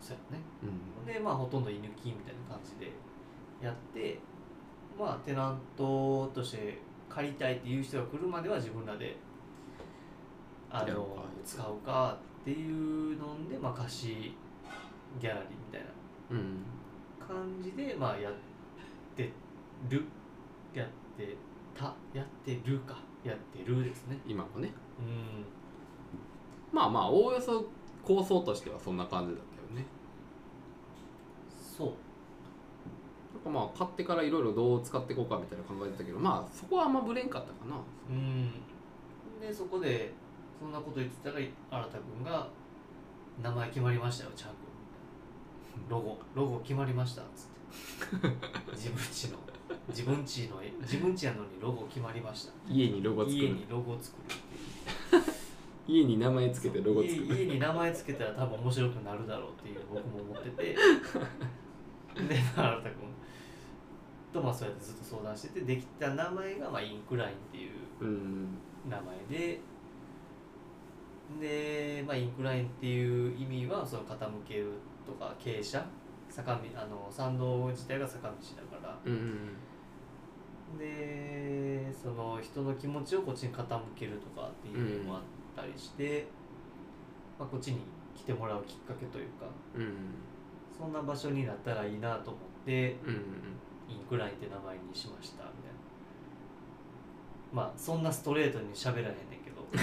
[0.00, 0.08] そう。
[0.08, 0.42] そうやね。
[0.62, 1.04] うん。
[1.04, 2.90] でまあほとんど居抜きみたいな感じで
[3.60, 4.18] やって
[4.98, 6.78] まあテナントとして
[7.08, 9.16] 借りたいっていう人が来るまでは自分らで
[10.70, 14.34] あの使うかっていうので、まあ、貸し
[15.20, 15.86] ギャラリーみたいな
[16.30, 16.64] うん。
[17.18, 18.32] 感じでまあやっ
[19.16, 19.30] て
[19.88, 20.04] る。
[20.74, 21.36] やって
[21.74, 21.94] た。
[22.12, 22.96] やってるか。
[23.24, 24.18] やってるですね。
[24.26, 24.72] 今もね。
[24.98, 25.44] うん。
[26.72, 27.64] まあまあおおよそ
[28.08, 29.86] 構想としてはそんな感じだったよね
[31.76, 31.86] そう
[33.34, 37.76] なんかまあ買ってからいろいろどう使っていこうかみたいな考えてたけどまあそこはあんまブレんかったかな。
[38.10, 38.50] うん。
[39.40, 40.12] でそこで
[40.58, 42.48] そんなこと言ってたら新田君が
[43.42, 44.56] 「名前決まりましたよチャーク
[45.88, 47.58] ロゴロゴ決まりました」っつって。
[48.72, 49.38] 自分ちの
[49.88, 52.52] 自分ちの自分ちやのにロゴ決まりました。
[52.68, 53.42] 家にロゴ作る。
[53.42, 56.02] 家にロゴを作るっていう。
[56.02, 57.44] 家に名前つけてロゴ作家る。
[57.44, 60.76] 家に名前つけたら多分面白くなるだろうっていう僕も思ってて。
[62.28, 63.07] で新田君
[64.32, 68.58] とまあそうやってずっと相談しててできた名前がまあインクラインっていううん
[68.88, 69.60] 名前で
[71.40, 74.72] で、まあ、インクラインっていう意味はその傾ける
[75.06, 75.86] とか傾斜
[76.30, 78.98] 坂道あの参道自体が坂道だから。
[79.04, 79.56] うん
[80.78, 85.22] でその人の気持ちをこっちに傾けるとかっていうのもあっ
[85.56, 86.26] たりして、
[87.38, 87.78] まあ、こっちに
[88.14, 89.46] 来てもらうきっかけというか。
[89.74, 89.94] うん
[90.78, 92.96] そんな場所になったらいいなと思って。
[93.04, 93.14] うん
[93.88, 95.78] インクラインって名前にしましたみたいな。
[97.52, 99.14] まあそんなストレートに喋らへんねん
[99.44, 99.58] けど。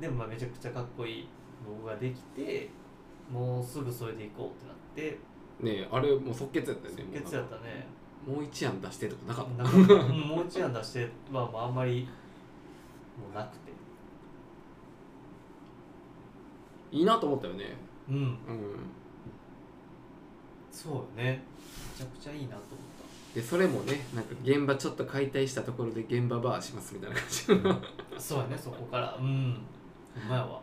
[0.00, 1.28] でもまあめちゃくちゃかっこいい
[1.66, 2.70] ロゴができて
[3.30, 5.18] もうすぐそれで行こうってなって。
[5.60, 7.86] ねえあれもう即決やったよね即決やったね。
[8.26, 9.64] もう一案出してとかなかった。
[10.12, 12.08] もう一案出してはまああんまり
[13.18, 13.70] もうなくて。
[16.92, 17.76] いいなと思ったよね。
[18.08, 18.16] うん。
[18.16, 18.38] うん
[20.72, 21.42] そうよね。
[21.98, 22.90] めちゃくちゃいいなと思っ
[23.34, 27.46] でそれもねなんか現場ちょっと解体したところで現場バーしますみたいな感じ
[28.16, 29.16] たそうやねそこから。
[29.20, 29.56] うん。
[30.14, 30.60] ほんまやわ。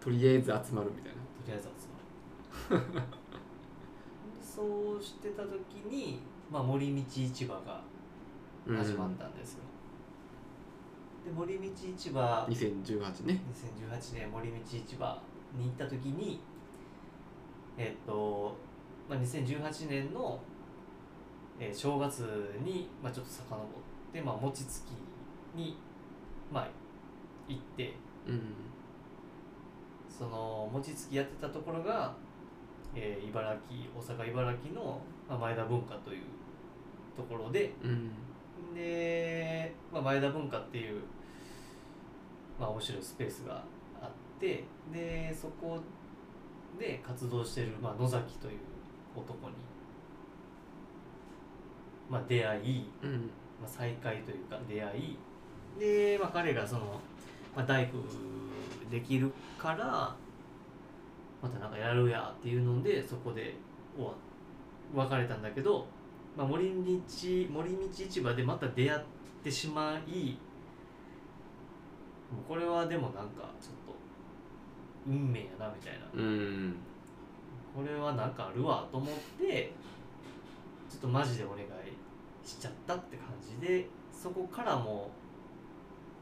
[0.00, 1.18] とりあえず集まるみたいな。
[1.18, 1.88] とりあえず集
[2.70, 3.02] まる。
[4.40, 5.50] そうしてた時
[5.90, 7.82] に、まあ、森道市場が
[8.68, 9.58] 始まったんですよ、
[11.24, 11.64] で森道
[11.98, 13.42] 市場2018ね。
[13.90, 15.20] 2018年森道市場
[15.58, 16.40] に行った時に
[17.76, 18.56] えっと、
[19.08, 20.40] まあ、2018年の、
[21.58, 22.20] えー正月
[22.64, 24.88] に、まあ、ちょっと遡って、まあ、餅つき
[25.56, 25.76] に、
[26.52, 26.68] まあ、
[27.48, 27.94] 行って。
[28.26, 28.40] うん。
[30.08, 32.14] その餅つきやってたところが、
[32.94, 36.22] えー茨城大阪茨城の、まあ、前田文化という
[37.16, 37.72] ところで。
[37.82, 38.10] うん。
[38.74, 41.02] で、まあ、前田文化っていう、
[42.58, 43.64] まあ、面白いスペースが
[44.00, 44.64] あって。
[44.92, 45.78] でそこ
[46.78, 48.58] で活動してる、まあ、野崎という
[49.16, 49.54] 男に、
[52.10, 53.30] まあ、出会い、うん。
[53.60, 55.16] まあ、再会というか出会い
[55.78, 57.00] で、まあ、彼がその、
[57.56, 57.98] まあ、大工
[58.90, 60.14] できるから
[61.42, 63.54] またなんかやるやっていうのでそこで
[63.96, 64.12] 終わ
[64.94, 65.86] 別れたんだけど、
[66.36, 69.00] まあ、森道森道市場でまた出会っ
[69.42, 70.36] てしまい
[72.48, 73.94] これはでもなんかちょっと
[75.06, 76.06] 運命やなみたいな。
[76.14, 76.76] うん
[77.74, 79.72] これはなんかあるわと思って
[80.88, 85.10] ちょっとマジでお願いしちゃったって感じでそこからも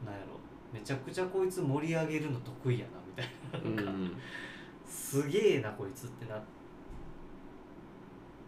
[0.01, 0.39] うなんやろ
[0.73, 3.29] めちゃくちゃこいつ盛り上げるの得意やなみたい
[3.61, 4.17] ななんか、うん
[4.85, 6.41] すげえなこいつってなっ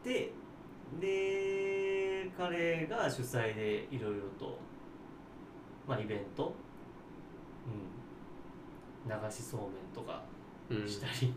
[0.03, 0.31] て
[0.99, 4.59] で彼が主催でいろいろと
[5.87, 6.53] まあイベント
[7.65, 10.23] うん流しそうめんとか
[10.69, 10.87] うん。
[10.87, 11.33] したり、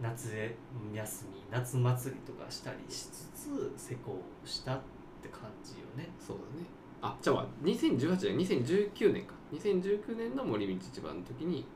[0.00, 0.54] 夏
[0.92, 4.80] 休み夏祭りとかしたりしつつ施工したっ
[5.22, 6.12] て感じよね。
[6.18, 6.66] そうだね。
[7.02, 9.34] あじゃあ2018年2019年か。
[9.52, 11.66] 2019年の森道一番の時に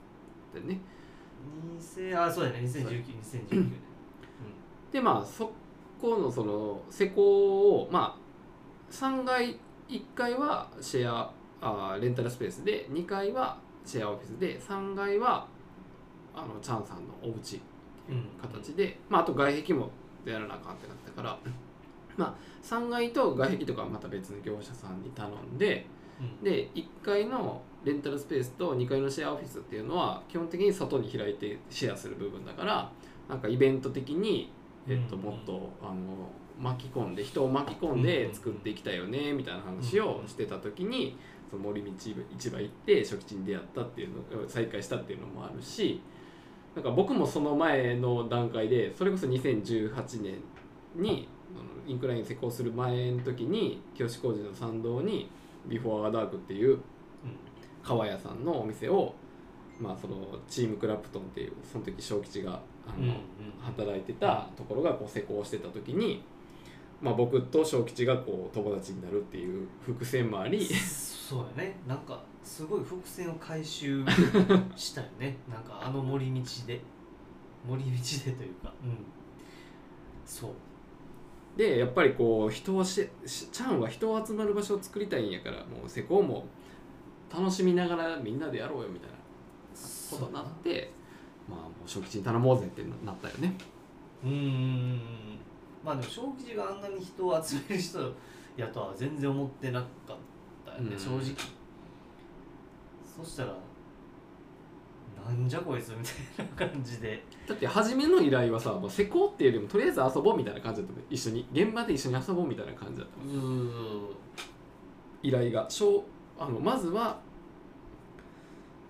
[0.53, 0.81] だよね。
[1.79, 2.61] 2000あそうだね。
[2.61, 3.73] 2019 2019年。
[4.93, 5.53] でまあそ
[6.01, 9.59] このその施工をまあ3階
[9.89, 15.47] 1階はシェアあレンタルスペースで2階はシェアオフィスで3階は
[16.35, 17.61] あのチャンさんのお家
[18.41, 19.91] 形で、まあ、あと外壁も
[20.25, 21.39] やらなあかんってなったから
[22.17, 22.35] まあ
[22.67, 25.87] 3階と外壁とかはまた別の業者さんに頼んで
[26.21, 26.45] うん。
[26.45, 32.91] で1階のレンタルスペースと2階のシェアオフィスっていうのは基本的に外に開いてシェアする部分だから
[33.29, 34.53] なんかイベント的に、
[34.87, 35.95] えっと、うんもっとあの
[36.61, 41.17] 巻き込んで人を巻き込んで作っていきたいよねみたいな話をしてた時に
[41.51, 42.15] その森道市
[42.51, 44.15] 場行って初期地に出会ったっていうの
[44.47, 46.03] 再会したっていうのもあるし
[46.75, 50.37] なんか僕もその前の段階でそれこそ2018年
[50.95, 51.29] に
[51.87, 55.31] インクライン施工する前の時に清志工事の参道に
[55.67, 56.79] ビフォーアダークっていう
[57.83, 59.15] 川屋さんのお店を、
[59.81, 60.17] まあ、その
[60.49, 63.15] チームクラプトンっていうその時小吉があの、
[63.61, 66.23] 働いてたところがこう施工してた時に、
[67.01, 70.65] まあ、僕と小吉がこう友達になるっていう伏線もあり。
[70.65, 71.77] そうやね。
[71.87, 74.05] なんかすごい伏線を回収
[74.77, 75.37] したよね。
[75.49, 76.81] なんかあの森道で。
[77.67, 77.91] 森道
[78.25, 78.73] でというか。
[78.83, 78.97] うん。
[80.25, 80.51] そう。
[81.57, 86.47] でやっぱりこう人をししチャンは人を集まる場所を作りたいんやからもう施工も
[87.33, 89.17] 楽しみながらみんなでやろうよみたいな
[90.11, 90.91] ことになって
[91.49, 93.55] まあもう小吉に頼もうぜってなったよね。
[94.25, 95.01] うん
[95.85, 98.13] まあでも小吉があんなに人を集める人
[98.57, 100.17] やとは全然思ってなかっ
[100.65, 100.99] たよね、うん。
[100.99, 101.21] 正直
[103.17, 103.57] そしたら
[105.27, 105.97] なんじゃこいつみ
[106.37, 107.23] たいな感じで。
[107.47, 111.03] だって初めの依頼はさもう施工っていうよりもとりあえず遊ぼうみたいな感じだったの。
[111.11, 113.41] 一緒に現場で一緒に遊ぼうみたいな感じだったの。
[113.41, 114.01] うー
[115.23, 115.67] 依頼が。
[115.69, 116.05] 小
[116.39, 117.21] あのまずは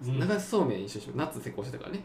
[0.02, 0.20] うん。
[0.20, 1.18] 流しそうめん一緒にしよう。
[1.18, 2.04] 夏施工してたからね。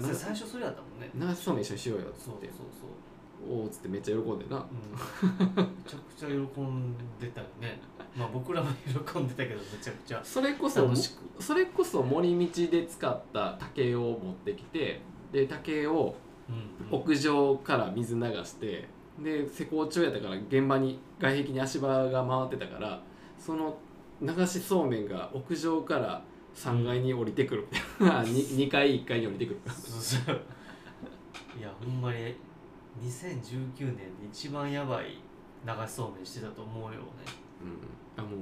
[0.00, 1.10] 最初それやったもんね。
[1.14, 2.48] 流しそうめん一緒にしようよっつそうって。
[2.48, 2.88] そうそう
[3.48, 4.56] おおっつってめっちゃ喜んでな。
[4.56, 5.56] うん。
[5.56, 7.80] めちゃくちゃ喜んでたよね。
[8.16, 10.20] まあ僕らも喜んでたけどめちゃくちゃ。
[10.22, 10.88] それこそ
[11.40, 15.00] それこそ森道で使った竹を持ってきて
[15.32, 16.14] で竹を
[16.48, 18.88] うん屋上から水流して
[19.18, 23.02] で施工中やったから現場に外壁に足場が回ってたから
[23.38, 23.76] その
[24.20, 26.22] 流しそうめんが屋上から
[26.54, 27.66] 3階に降りてくる。
[27.98, 29.60] 2, 階1階に降りてくる。
[31.58, 32.34] いやほんまに
[33.02, 35.18] 2019年で一番やばい
[35.66, 37.04] 流しそうめんしてたと思うよね。
[38.16, 38.40] うん、あもう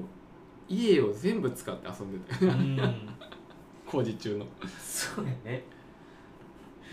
[0.68, 3.08] 家を全部使って遊んでたようん。
[3.86, 4.46] 工事中の。
[4.78, 5.64] そうやね。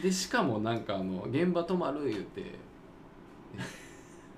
[0.01, 2.70] でしかもなんかあの現場泊まる言うて、ね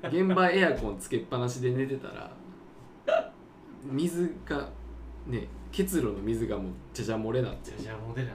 [0.04, 2.36] 現場エアコンつけっぱなしで寝てたら
[3.84, 4.68] 水が
[5.28, 7.72] ね結露の水がもうちゃちゃ漏れなって。
[7.72, 8.30] じゃじゃモデル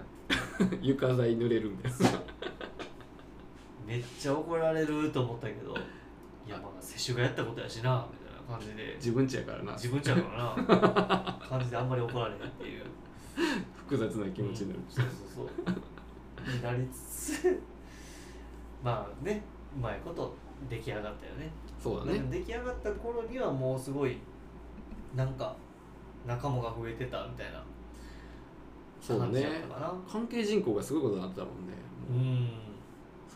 [0.81, 1.99] 床材濡れるみたいな
[3.87, 5.75] めっちゃ怒られると思ったけど
[6.47, 8.95] いやまあ接種がやったことやしなみたいな感じで。
[8.97, 9.73] 自分ちやからな。
[9.73, 12.85] 自分ちゃうからな感じであんまり怒られへんっていう。
[13.77, 16.57] 複雑な気持ちになる、そうそうそう。
[16.57, 17.63] になりつつ
[18.83, 19.43] まあね
[19.77, 20.35] うまいこと
[20.71, 21.51] 出来上がったよね。
[21.83, 22.21] そうだね。
[22.31, 24.19] 出来上がった頃にはもうすごい
[25.15, 25.55] なんか
[26.27, 27.63] 仲間が増えてたみたいな
[29.01, 31.73] そうだ感じねだったかな関係人口がすごいことになってたもんね。
[32.11, 32.66] うん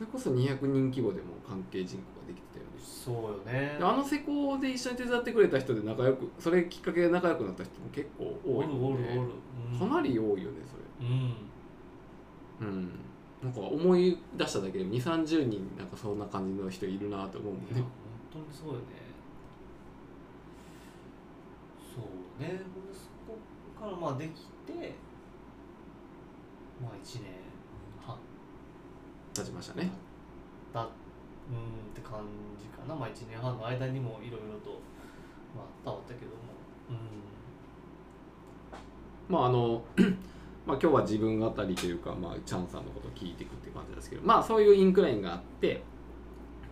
[0.01, 2.71] それこそ200人規模でも関係人口ができてたよね。
[2.81, 3.77] そうよね。
[3.79, 9.09] であの施工で一緒に手伝ってくれた人で仲良くそれきっかけで仲良くなった人も結構多おるいもんね。
[9.11, 9.31] おるおる、
[9.75, 9.79] うん。
[9.91, 11.29] かなり多いよねそうん。
[12.67, 12.91] れうん。
[13.43, 17.69] なんか思い出しただけで2 3 0人なんかそんな感じの人いるなと思うもんね。
[17.75, 17.85] いや本
[18.33, 18.81] 当にそうよね。
[21.95, 22.49] そうね。
[22.49, 23.37] ほんでそこ
[23.79, 24.95] からまあできて
[26.83, 27.33] まあ1年。
[27.35, 27.40] 半
[29.35, 29.91] 立ちましたね。
[30.73, 30.89] だうんっ
[31.95, 32.21] て感
[32.59, 32.95] じかな。
[32.95, 34.81] まあ1年半の間にもいろいろと
[35.55, 36.61] まああったはあったけども。
[39.31, 39.83] まああの
[40.67, 45.83] まあ今日は自分語りというか、まあ、チャンさんのことを聞いていくっていう感じですけどまあそういうインクラインがあって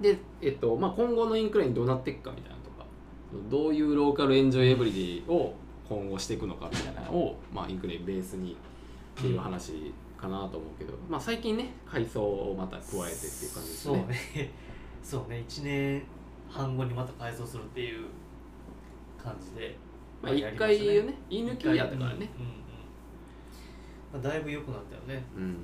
[0.00, 2.84] で、えっとまあ、今後のインクラインどうなっていくかみたいなとか
[3.48, 5.54] どういう local enjoy everyday を
[5.88, 8.56] 今後していくのかみたいなのを、まあ、インクラインベースに
[9.18, 14.06] っていう話かなと思うけど、まあ、最近ね改装をまた加えてっていう感じですそうね。
[14.06, 14.52] ね
[15.02, 15.44] そうね。
[15.48, 16.02] 1年
[16.48, 18.06] 半後にまた改装するっていう
[19.22, 19.76] 感じで
[20.20, 21.14] まあ、1やりました回をね。
[21.30, 22.10] 言い抜きやったからね。
[22.10, 22.28] うんうんうん
[24.12, 25.24] まあ、だいぶ良くなったよね。
[25.36, 25.42] うん。
[25.42, 25.56] うん。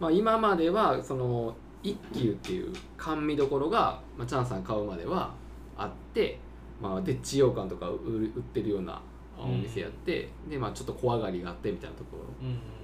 [0.00, 5.32] まあ、今まではその一休っていう甘味どころが、まあ、チャンさん買うまでは
[5.76, 6.38] あって、
[6.80, 9.00] まあ、でっち羊羹とか売ってるような
[9.38, 12.24] お店やって、でまあちょっと小上がりがあってみたいなところ。
[12.42, 12.81] うんうん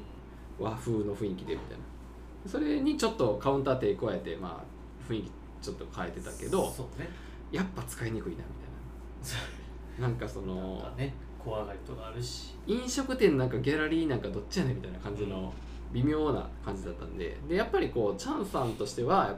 [0.59, 1.84] 和風の雰囲気でみたいな。
[2.46, 5.30] それにちょっとカウンター手加えてまあ雰囲気
[5.61, 7.09] ちょっと変えてたけどそうね。
[7.50, 10.09] やっぱ使いにくいなみたいな。
[10.09, 12.54] なんかそのかね小上がりとかあるし。
[12.66, 15.52] 飲食店なんかギャラリーなんかどっちやねんみたいな感じの
[15.92, 17.36] 微妙な感じだったんで。
[17.48, 19.36] でやっぱりこうチャンさんとしては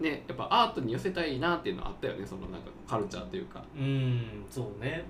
[0.00, 3.64] ねやっぱアートに寄せたいなっていうのはあったよねそのなんかカルチャーというか。
[3.76, 5.04] うんそうね。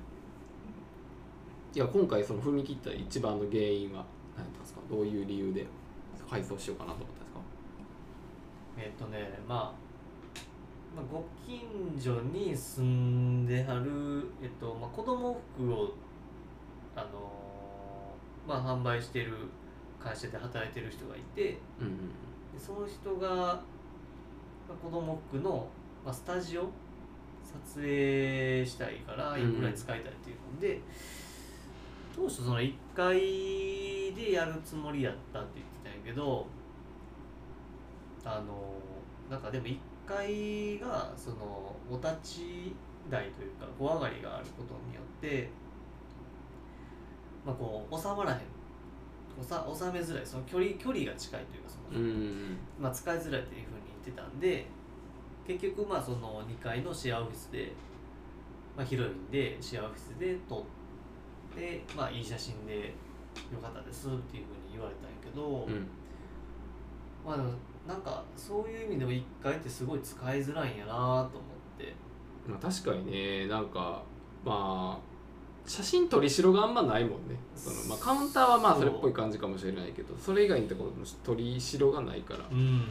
[1.74, 4.04] いや今回その踏み切った一番の原因は
[4.92, 5.66] どういう理由で
[6.28, 7.40] 改装しようかなと思ったんですか？
[8.78, 9.58] えっ、とね、まあ、
[10.94, 15.94] まあご近所に住んではる、えっとまあ、子供服を、
[16.94, 19.32] あのーまあ、販売してる
[19.98, 21.96] 会社で働いてる人がいてうんうん
[22.52, 23.52] でその人が、ま
[24.70, 25.66] あ、子供服の、
[26.04, 26.68] まあ、スタジオ
[27.42, 30.80] 撮影したいからいくらい使いたいっていうので、
[32.14, 36.46] 当初その1階でやるつもりやったって言ってたんやけど
[38.24, 38.74] あの
[39.30, 42.74] なんかでも1階がそのお立ち
[43.10, 45.48] 台というか小上がりがあることによって
[47.44, 48.38] まあこう収まらへん。
[49.40, 50.26] 収めづらい。
[50.26, 54.66] その距離距離が近いというかその、うんまあ、使いづらいっていうふうに言ってたんで
[55.46, 57.72] 結局まあその2階のシェアオフィスで、
[58.76, 60.81] まあ、広いんでシェアオフィスで撮って、
[61.96, 62.94] まあ、いい写真で
[63.52, 65.86] よかったですっていうふうに言われたんやけど、うん。
[67.24, 67.50] まあでも
[67.86, 71.30] なんかそういう意味でも1階ってすごい使いづらいんやなと思っ
[71.78, 71.94] て。
[72.46, 74.02] まあ、確かにねなんか
[74.44, 75.12] まあ
[75.64, 77.36] 写真撮りしろがあんまないもんね。
[77.54, 82.82] その、まあ、カウンターはまあそれっぽい感じかもしれないけどそれ以外のところの撮りしろがないからうん。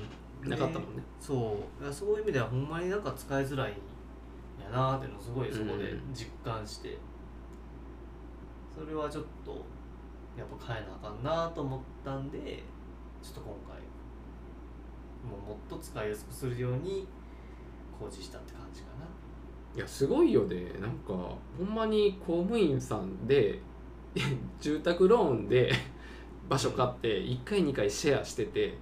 [0.49, 1.03] なかったもんね。
[1.19, 1.93] そう。
[1.93, 3.73] そういう意味ではほんまになんか使いづらいん
[4.63, 6.97] やなっていうのをすごいそこでうん実感して、
[8.81, 9.63] それはちょっと
[10.35, 12.63] やっぱ変えなあかんなと思ったんで
[13.21, 13.77] ちょっと今回
[15.29, 17.07] もうもっと使いやすくするように
[17.99, 19.05] 工事したって感じかな。
[19.75, 20.73] いやすごいよね。
[20.79, 23.59] なんかほんまに公務員さんで
[24.59, 25.71] 住宅ローンで
[26.49, 28.79] 場所買って1回2回シェアしてて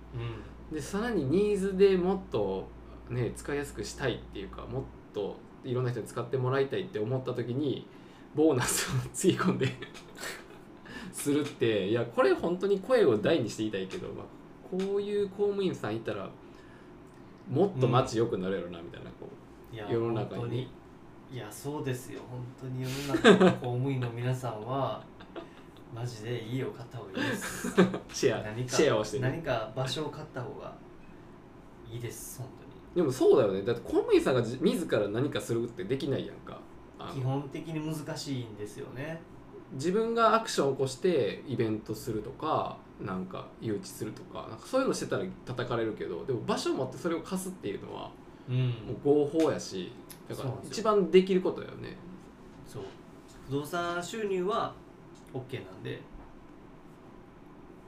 [0.71, 2.69] うでさらにニーズでもっと
[3.09, 4.83] ね使いやすくしたいっていうかもっ
[5.13, 5.35] と
[5.65, 7.85] いろんな人に使ってもらいたいって思った時に
[8.35, 9.67] ボーナスをつぎ込んで
[11.11, 14.25] するっていやこれ本当に声を大にして言いたいけど、まあ、
[14.69, 16.29] こういう公務員さんいたら
[17.49, 19.25] もっと街良くなるやろなみたいなこ
[19.71, 19.75] ん。
[19.75, 20.69] いや世の中に。
[21.31, 22.21] いやそうですよ。
[22.29, 25.03] 本当に世の中の公務員の皆さんは
[25.93, 27.67] マジで家を買った方がいいです。
[27.67, 27.71] う
[28.13, 30.75] シェア何かシェアをしてる何か場所を買った方が
[31.91, 32.49] いいです本
[32.95, 33.61] でもそうだよね。
[33.61, 36.59] だって公務員さんがじ自ら何かするってできないやんか
[37.13, 39.21] 基本的に難しいんですよね。
[39.73, 48.09] 自分がアクションを起こしてイベントするとかなんか誘致するとかなんかそういうのしてたら叩かれるけどでも場所を持ってそれを貸すっていうのは
[48.49, 48.67] うん。
[48.69, 49.91] もう合法やし
[50.27, 51.95] だから一番できることだよね。
[52.67, 52.83] そう。
[53.47, 54.73] 不動産収入は
[55.33, 56.01] OK なんで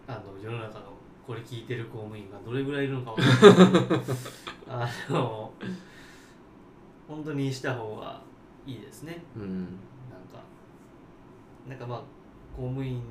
[0.07, 0.85] あの世の中の
[1.25, 3.81] これ聞いてる公務員がどれぐらいいるのかわからない。
[3.83, 4.03] け ど
[4.67, 5.51] あの
[7.07, 8.21] 本当にした方が
[8.65, 9.23] いいですね。
[9.35, 9.59] うん。
[10.09, 10.43] なんか
[11.67, 11.99] なんかまあ
[12.55, 13.01] 公務員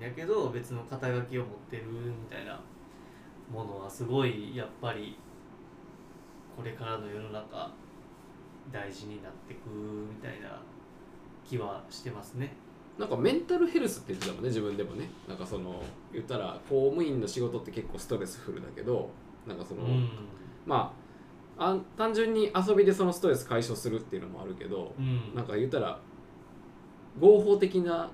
[0.00, 2.60] やけど別の肩書きを持ってるみたいな
[3.50, 5.18] ものはすごいやっぱり
[6.56, 7.70] これからの世の中
[8.72, 10.60] 大事になってくみたいな
[11.48, 12.54] 気はしてますね。
[12.98, 15.08] なんかメンタルヘルスって言ってたもんね自分でもね。
[15.28, 15.82] なんかその
[16.12, 19.10] 言ったら公務員の仕事って結構ストレスフルだけど
[19.46, 20.08] なんかその、うん。
[20.64, 21.05] まあ
[21.58, 25.34] あ単純に遊びでそのストレス解消するっていうのもあるけど、うん。
[25.34, 25.98] なんか言ったら
[27.18, 28.10] 合法的な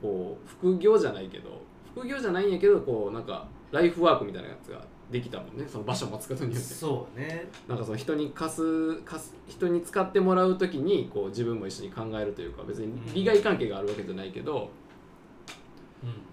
[0.00, 1.62] こう副業じゃないけど
[1.94, 5.64] 副業じゃないんやけどこうなんかライフワークみたいなやつができたもんね。
[5.66, 6.68] その場所を持つことによって。
[6.72, 7.48] そうね。
[7.66, 14.70] なんかその人に貸す貸す人に使ってもらう時にこう自分も一緒に考えるというか別に利害関係があるわけじゃないけど、
[16.02, 16.29] うん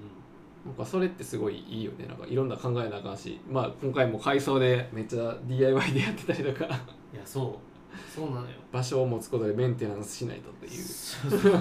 [0.67, 2.05] なんかそれってすごいいいよね。
[2.05, 3.39] なんかいろんな考えなあかんし。
[3.49, 6.65] まあ今回も改装でめっちゃ DIY でやってたりとか。
[6.65, 8.13] うんいやそう。
[8.13, 8.47] そうなのよ。
[8.71, 10.71] 場所を持つことでメンテナンスしないとっていう。
[10.83, 11.53] そうそうそうい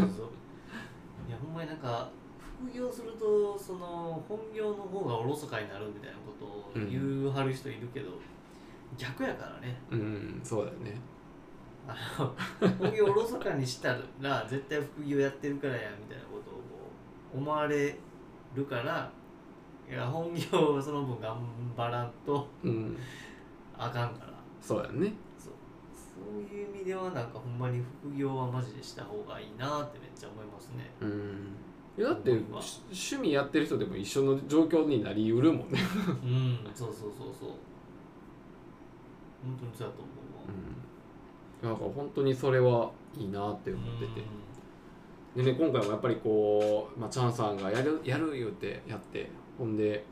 [1.30, 2.10] やほんまになんか
[2.58, 8.10] 副業するとその本業の方がおろそかになるみたいなことを言うはる人いるけど、
[8.98, 9.76] 逆やからね。
[9.90, 11.00] うんそうだよね。
[11.88, 12.34] あの
[12.78, 17.96] 本業おろそかにしたら絶対副業やってるからやみたいなことを思われ
[18.56, 19.10] るから
[19.88, 21.38] いや本業をその分頑
[21.76, 22.96] 張らんとうん。
[23.78, 24.32] あかんから。
[24.60, 25.12] そうやんね。
[25.38, 25.52] そう。
[25.94, 30.90] そういう意味ではなんかほんまに副業はマジでした方がいいなってめっちゃ思いますね。
[31.00, 31.54] うん。
[31.98, 35.78] いやだって趣味やってる人でも一緒の状況になりうるもんね、
[36.22, 37.48] うんそうそうそうそう。
[39.42, 40.46] 本当にそうやと思うわ。
[41.62, 44.26] うん、だから本当にそれはいいなって思ってて
[45.36, 49.28] でね今回もやっぱりこう、まあ、チャンさんがやるやる言うてやって
[49.58, 50.04] ほんで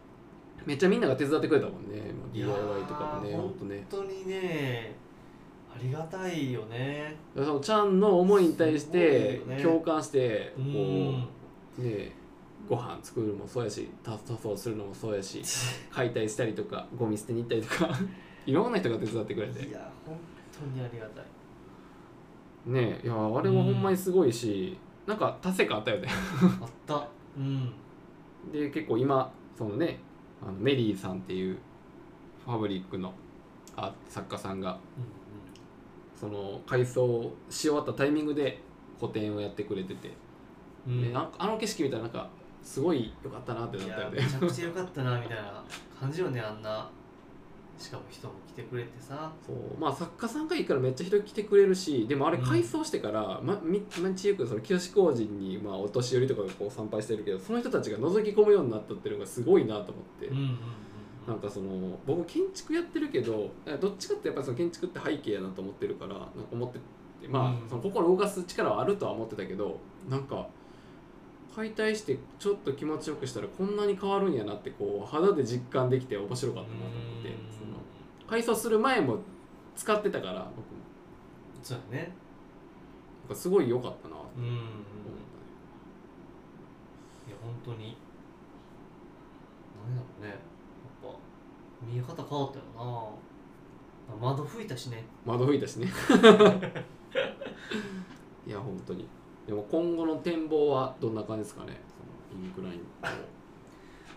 [0.67, 2.03] めっちゃみんなが手伝ってくれたもんね
[2.33, 3.85] DIY ーとかもねほんとね。
[3.91, 4.95] 本当にね
[5.75, 7.17] ありがたいよね。
[7.35, 10.63] そのチャンの思いに対して共感してこ
[11.79, 12.13] うね
[12.69, 15.43] ご飯作るのもそうやしタ塗装するのもそうやし
[15.91, 17.99] 解体したりとかゴミ捨てに行ったりとか
[18.47, 19.67] いろんな人が手伝ってくれて。
[19.67, 20.17] いや本
[20.53, 21.25] 当にありがたい。
[22.67, 26.09] ねいやあれはほんまにすごいし、なんか達成感あったよね。
[26.61, 27.09] あった。
[27.37, 27.73] うん。
[28.53, 29.99] で結構今そのね
[30.43, 31.59] あのメリーさんっていう
[32.45, 33.13] ファブリックの
[33.77, 34.79] あ作家さんが
[36.15, 38.61] その改装し終わったタイミングで
[39.01, 40.13] 個展をやってくれてて、
[40.87, 41.03] うん。
[41.03, 42.29] でなんかあの景色見たらなんか
[42.63, 44.23] すごい良かったなってなったよね。
[44.23, 45.65] めちゃくちゃ良かったなみたいな
[45.99, 46.91] 感じよねあんな
[47.79, 49.33] しかも人も来てくれてさ。
[49.47, 49.57] そう。
[49.79, 52.45] まあ作家さんがいいからめっちゃ人来てくれるしでもあれうん。
[52.45, 60.59] 改装してから、まみ道行くその清志工事に、まあ、お年寄りとかがこう参拝してるけどその人たちが覗き込むようになったっていうのがすごいなと思って、うんうんうん
[61.27, 63.51] なんかその僕建築やってるけど
[63.81, 66.79] どっちかってやっぱりその建築って背景やなと思ってるからなんか思って
[67.23, 67.69] てまあ、うん。
[67.69, 70.47] その心を動かす力はあるとは思ってたけどなんか
[71.55, 77.77] 解体してちょっと気持ちよくしたらこんなに変わるんやなってこう肌で実感できて面白かったなと思ってその
[78.29, 79.19] 改装する前も
[79.77, 80.75] 使ってたから僕も。
[81.63, 82.13] そうやね。
[83.23, 84.57] なんかすごい良かったなとうんうんうん。
[84.57, 84.73] い思っ
[87.31, 87.97] や本当に。
[89.87, 90.29] 何だろうね。
[90.29, 90.39] やっ
[91.03, 91.09] ぱ
[91.83, 93.09] 見え方変わったよな。
[94.21, 95.39] 窓吹いたしねたね。
[95.39, 95.87] 窓拭いたしね。
[98.47, 99.09] いや本当に
[99.47, 101.81] でも今後の展望はどんな感じですかね？
[102.31, 102.83] そのインクラインを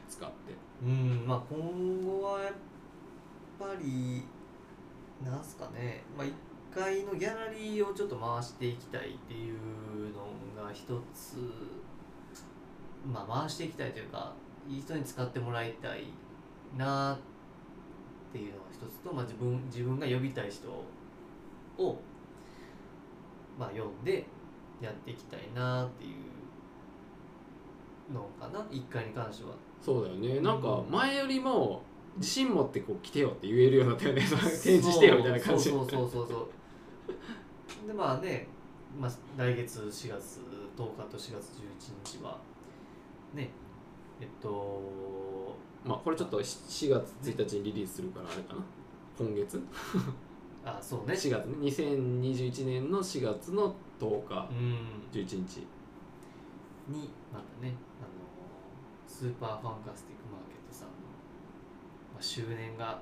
[0.09, 0.36] 使って。
[0.84, 2.53] うんまあ今後はやっ
[3.59, 4.23] ぱり
[5.23, 6.03] なんすかね。
[6.17, 6.34] まあ1
[6.73, 9.57] 階のギャラリーをちょっと回していきたいっていう
[10.55, 11.38] のが一つ。
[13.11, 14.34] まあ回していきたいというか
[14.67, 16.05] いい人に使ってもらいたい
[16.78, 17.17] なっ
[18.34, 20.69] ていうのが一つと、まあ、自分自分が呼びたい人
[21.78, 22.01] を
[23.57, 24.25] まあ呼んで
[24.82, 26.07] やっていきたいなってい
[28.11, 29.51] うのかな？1階に関しては。
[29.82, 30.38] そうだよね。
[30.38, 30.43] うん。
[30.43, 31.82] なんか前よりも
[32.17, 34.30] 自信持ってこう来てよって言えるようになったよね展
[34.82, 35.69] 示してよみたいな感じ。
[35.69, 36.36] そうそうそうそうそ
[37.86, 37.88] う。
[37.88, 38.47] でまあね、
[38.99, 40.41] まあ、来月4月
[40.78, 41.61] 10日と4月
[42.13, 42.38] 11日は
[43.34, 43.49] ね
[44.19, 45.55] えっと
[45.86, 46.89] まあこれちょっと4月
[47.23, 48.63] 1日にリリースするからあれかな。
[49.17, 49.61] 今月？
[50.65, 51.13] あそうね。
[51.13, 51.55] 4月ね。
[51.61, 54.50] 2021年の4月の10日。
[54.52, 55.04] うん。
[55.12, 55.68] 11日。
[56.88, 57.74] にまたね。
[58.00, 58.28] あの
[59.08, 60.93] Super Fantastic Market さんの、
[62.14, 63.02] まあ、周年が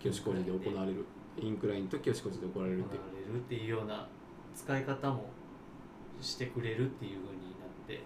[0.00, 1.04] 清志工事で行われる。
[1.36, 3.02] インクラインと清志工事で行われるっていう。
[3.26, 4.06] れるっていうような
[4.54, 5.26] 使い方も
[6.20, 8.02] してくれるっていう風になって。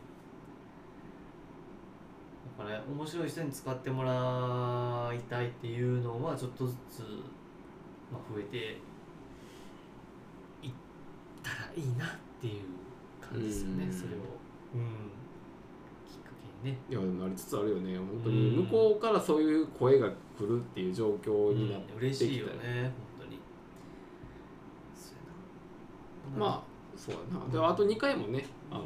[2.59, 7.01] だから面白い人に使ってもらいたいっていうのはちょっとずつ、
[8.11, 8.79] まあ、増えて
[11.57, 12.09] たらいいなっ
[12.41, 12.63] ていう
[13.21, 13.93] 感じですよねうん。
[13.93, 14.85] それを、うん、
[16.07, 16.31] きっか
[16.63, 16.79] けにね。
[16.91, 17.97] いやでもなりつつあるよね。
[17.97, 18.65] 本当にうん。
[18.65, 21.99] 向こうからそういう声が来るっていう状況になってうん。
[21.99, 23.41] 嬉しいよね本当に。
[26.37, 26.63] まあ
[26.97, 27.53] そうやな。
[27.53, 28.85] であと2回もねあの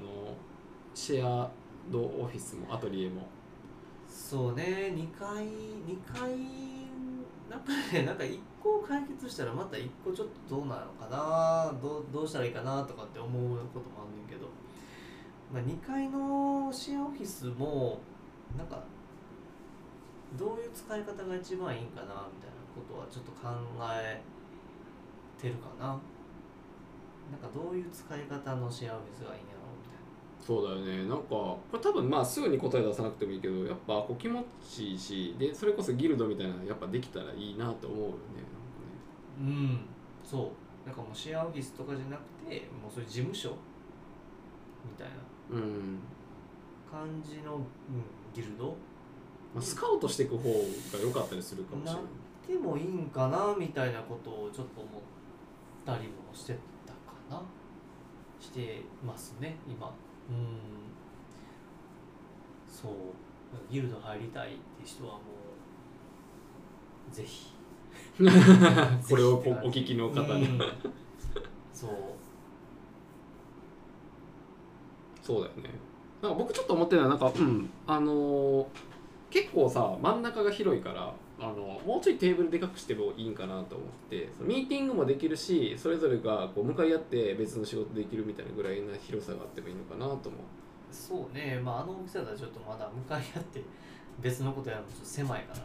[0.95, 1.51] シェア
[1.91, 3.27] ドオフィスもアトリエも。
[4.09, 6.31] そうね2回2回
[7.51, 14.47] なんかねなんか1個解決したらまた1個ちょっとどうなのかなどどうしたらいいかなとかって思うこともあんねんけど、
[15.53, 17.99] まあ、2階のシェアオフィスも
[18.57, 18.83] なんか
[20.39, 23.49] どういう使い方が一番いいんかなみたいなことはちょっと考
[23.93, 24.23] え
[25.41, 25.99] てるかな。
[27.31, 30.03] なんかどういう使い方のシェアオフィスがいいんやろうみたいな。
[30.39, 31.09] そうだよね。
[31.09, 38.17] なんかこれ多分まあすぐに答え出さなくてもいいけどやっぱこう気持ちいいしでそれこそギルドみたいなのやっぱできたらいいなと思うよね。
[39.43, 39.81] うん
[40.25, 40.53] そ
[40.85, 40.87] う。
[40.87, 43.51] なんかもうシェアオフィスとかじゃなくてもうそういう事務所
[44.85, 45.15] みたいな。
[45.51, 45.99] うん、
[46.91, 47.63] 感じの、うん、
[48.35, 48.77] ギルド。
[49.55, 52.03] まあ、スカウトしていく方が良かったりするかもしれない。
[52.49, 55.03] でもいいんかなみたいなことをちょっと思っ
[55.85, 57.43] たりもしてたかな。
[58.41, 59.93] してますね今。
[60.31, 60.59] うん。
[62.67, 62.93] そう。
[63.71, 65.21] ギルド入りたいって人はも
[67.11, 67.52] うぜひ
[69.09, 70.59] これをこお聞きの方に、うん。
[71.73, 71.91] そう。
[75.23, 75.71] そうだよね。
[76.21, 78.67] なんか僕ちょっと思ってるのはなんかうんあのー
[79.31, 90.41] 結構さ真ん中が広いからあのもうちょいテーブルでかくしてもいいんかなと思ってミーティングもできるしそれぞれがこう向かい合って別の仕事できるみたいなぐらいな広さがあってもいいのかなと思う。
[90.93, 91.59] そうね。
[91.65, 93.63] まああの大きさだとちょっとまだ向かい合って
[94.21, 95.65] 別のことやるのちょっと狭いからね。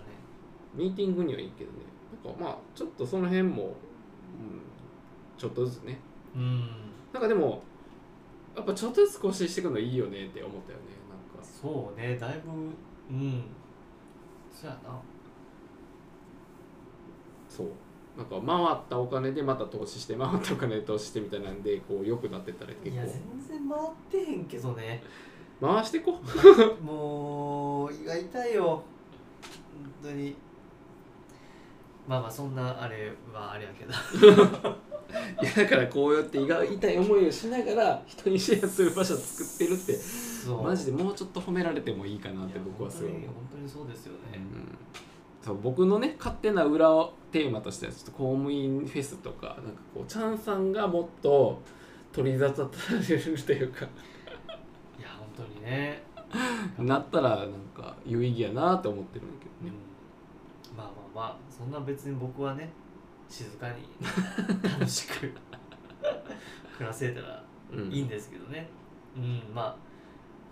[0.74, 1.78] ミーティングにはいいけどね
[2.24, 3.72] なんかまあちょっとその辺も、うん、
[5.38, 6.00] ちょっとずつね。
[6.36, 6.70] うん。
[7.14, 7.62] なんかでも
[8.56, 11.48] やっぱちょっとずつ更新していくのいいよねって思ったよねなんか。
[11.48, 12.52] そうねだいぶ
[13.12, 13.44] うん。
[14.52, 15.00] そうやな。
[17.50, 17.68] そう。
[18.18, 25.04] なんか回ったお金でまた投資して回ったお金で投資してみたいなんでこう良くなってったらいや結構全然回ってへんけどね。
[25.62, 26.20] 回してこ
[26.82, 28.84] もう胃が痛いよ。
[30.04, 30.36] 本当に
[32.08, 33.94] まあまあそんなあれはあれやけど。
[35.42, 39.98] いやだからこうやって胃が痛い思いをしながら人にシェアする場所を作ってるって
[40.64, 44.78] マジでもうちょっと褒められてもいいかなって僕はすごい思本当にそうですよね、うん。
[45.42, 51.62] そう僕のね勝手な裏をテーマとしてはちょっと公務員フェスとかなんかこうチャンさんがもっと
[52.12, 53.86] 取り沙汰されるというか。
[53.86, 56.02] いや本当にね、
[56.80, 59.26] なったらなんか有意義やなって思ってる。
[59.26, 59.37] ん
[61.18, 62.70] まあそんな別に僕はね
[63.28, 63.88] 静かに
[64.62, 65.34] 楽しく
[66.78, 67.44] 暮らせたら
[67.90, 68.70] いいんですけどね。
[69.16, 69.76] うんま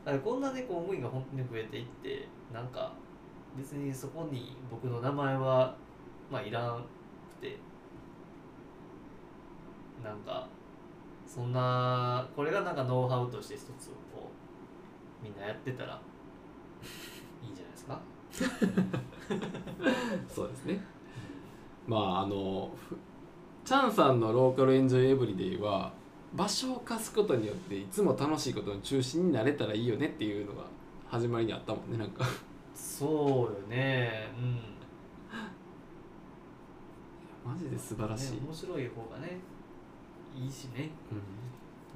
[0.05, 2.93] あこんなね公務員が本当に増えていってなんか
[3.55, 5.75] 別にそこに僕の名前は
[6.31, 7.59] まあいらんくて。
[10.03, 10.47] なんか
[11.25, 14.29] そんなこれがなんかノウハウとして一つこ
[15.21, 15.99] うみんなやってたら
[17.43, 17.99] いいんじゃないですか、
[20.27, 20.83] そうですね。
[21.87, 22.97] まああのふ
[23.63, 25.91] チャンさんのローカルエンジョイエブリデイは
[26.33, 30.63] 場所を貸すことによっていつも楽しいことの中心になれたらいいよねっていうのが
[31.07, 32.25] 始まりにあったもんねなんか。
[32.73, 34.27] そうよね。
[34.37, 34.59] うん。
[37.51, 39.37] マジで素晴らしい、ね面白い方がね
[40.35, 41.17] いいしね、うん。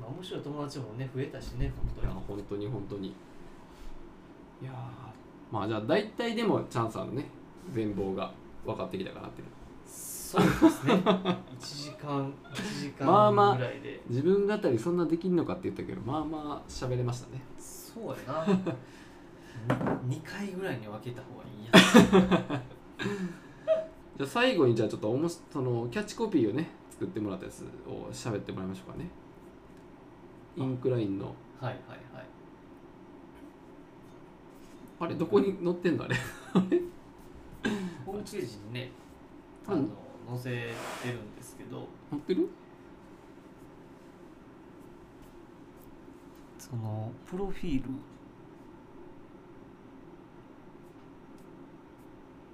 [0.01, 3.07] まあ、面白い友達もね増えたしね本当いやに本当に本当に。
[3.09, 5.08] いやー
[5.51, 7.25] まあじゃあ大体でもチャンさんのね。
[7.73, 8.31] 全貌が
[8.65, 9.47] 分かってきたかなっていう。
[9.85, 10.93] そうですね。
[11.03, 17.41] 1時間1時まあまあ間ぐらいで、自分語りそんなできんのかって言ったけどまあまあ喋れましたね。
[17.57, 18.45] そうやな。
[20.07, 22.61] 2回ぐらいに分けた方がいいや。
[24.17, 29.09] じゃあ最後にじゃあちょっとおもしそのキャッチコピーをね作ってもらったやつを喋ってもらいましょうかね。
[30.57, 31.25] インクラインの。
[31.25, 31.73] はいはい
[32.13, 32.38] はい
[34.99, 36.15] あれどこに載ってんのあれ？
[38.05, 38.91] ホームページにね
[39.65, 39.89] あのうん
[40.27, 41.87] 載せてるんですけど。
[42.09, 42.49] 載ってる？
[46.57, 47.89] そのプロフィール。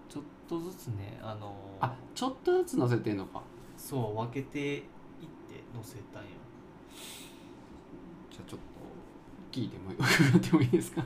[0.08, 3.42] ちょっとずつねあのあちょっとずつ載せてんのか。
[3.76, 4.86] そう分けていって
[5.74, 6.30] 載せたんよ。
[8.32, 8.66] じゃあちょっと
[9.52, 11.04] 聞いても伺ってもいいですか？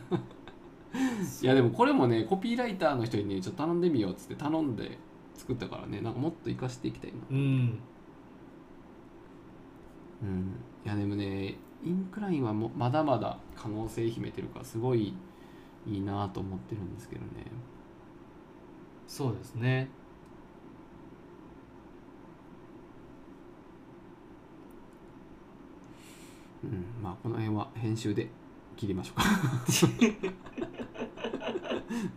[1.41, 4.97] いやでもこれもねコピーライターの人にねちょっと頼んでみようっつって頼んで
[5.35, 7.17] 作ったからねなんかもっと活かしていきたいな。
[7.29, 7.79] うん。
[10.21, 10.55] うん。
[10.85, 15.13] いやでもねインクラインはもまだまだ可能性秘めてるからすごい
[15.87, 17.27] いいなと思ってるんですけどね。
[19.07, 19.89] そうですね。
[26.63, 26.85] うん。
[27.01, 28.29] まあこの辺は編集で
[28.79, 29.23] 切りましょうか。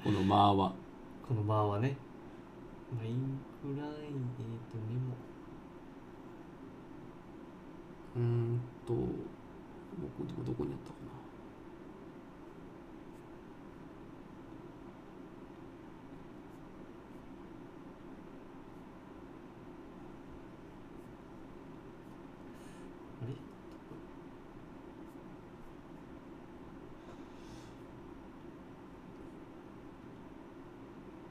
[0.04, 0.72] この間は。
[1.26, 1.96] この間はね、
[2.94, 3.90] まあ、インクラインえっ、
[4.70, 5.16] とメモ。
[8.14, 9.00] うーんとど
[10.16, 11.01] こどこどこにあったか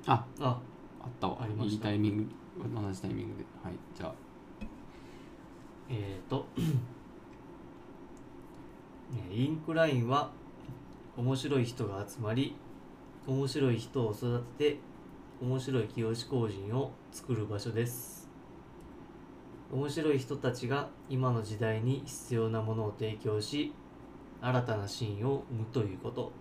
[0.08, 0.60] ああ。
[1.04, 1.38] あったわ。
[1.42, 1.74] ありました。
[1.74, 2.26] いいタイミング
[2.76, 3.46] 同じタイミングで。
[3.64, 4.14] はいじゃあ。
[5.90, 6.44] えっ、ー
[9.34, 10.32] インクラインは
[11.18, 12.56] 面白い人が集まり
[13.28, 14.80] 面白い人を育てて
[15.42, 18.30] 面白い清志工人を作る場所です。
[19.72, 23.74] 面白い人たちが今の時代に必要なものを提供し
[24.42, 26.32] 新たなシーンを生むということ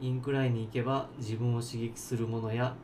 [0.00, 2.74] インクラインに行けば自分を刺激するものや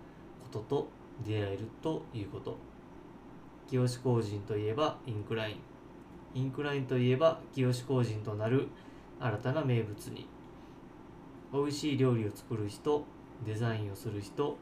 [0.42, 0.88] ことと
[1.26, 2.56] 出会えるということ。
[3.68, 5.56] 清志工人といえばインクライン。
[6.34, 8.68] インクラインといえば清志工人となる
[9.20, 10.26] 新たな名物に。
[11.52, 13.04] 美味しい料理を作る人
[13.44, 14.56] デザインをする人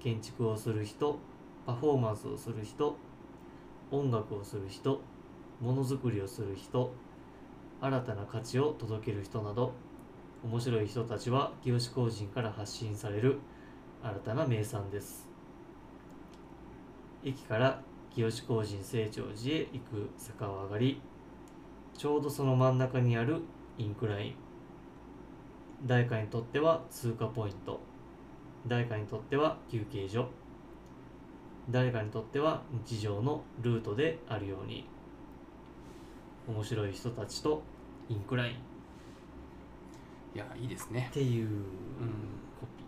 [0.00, 1.18] 建築をする人
[1.66, 2.96] パフォーマンスをする人
[3.90, 5.02] 音楽をする人
[5.60, 6.94] ものづくりをする人
[7.82, 9.72] 新たな価値を届ける人など。
[10.44, 13.38] 面白い人たちは清志工人から発信される
[14.02, 15.28] 新たな名産です。
[17.24, 17.80] 駅から
[18.12, 21.00] 清志工人成長寺へ行く坂を上がり
[21.96, 23.42] ちょうどその真ん中にある
[23.78, 24.34] インクライン。
[25.86, 27.80] 誰かにとっては通過ポイント。
[28.66, 30.28] 誰かにとっては休憩所。
[31.70, 34.88] 誰かにとっては日常のルートであるように。
[36.48, 37.62] 面白い人たちと
[38.08, 38.71] インクライン。
[40.34, 41.10] いやいいですね。
[41.12, 41.52] ていううん
[42.60, 42.84] コピ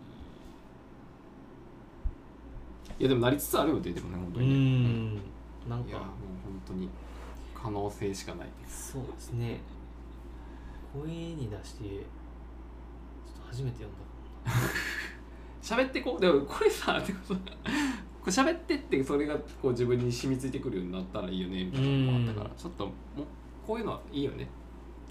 [2.99, 5.19] いやでもなりつつあるよねでもね本当ーうにね。
[5.19, 5.69] ん。
[5.69, 5.89] なんか。
[5.89, 6.07] いやもう
[6.43, 6.89] 本当に
[7.53, 9.59] 可能性しかないそうですね。
[10.93, 14.51] 声に出してちょっと初めて読んだ。
[15.61, 17.35] 喋ってこうでもこれさでもさ
[18.21, 22.93] これ喋ってってそれがこう自分に染みついてくるようになったらいいよねみたいなのもあったからちょっともう
[23.65, 24.47] こういうのはいいよね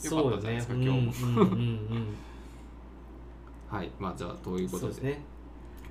[0.03, 1.47] よかったじゃないですかそう今日も。
[3.76, 5.03] はいまあじゃあということで。
[5.03, 5.22] ね。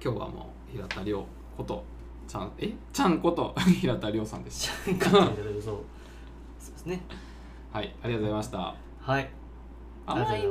[0.04, 1.26] 今日はもう平田亮
[1.58, 1.84] こと
[2.28, 2.74] ちゃんえ？
[2.91, 5.76] ちゃんこと平田亮さんでしそう
[6.60, 7.01] そうですね。
[7.72, 8.76] たはいありがとうございました。
[9.01, 9.30] はい。
[10.06, 10.47] 甘い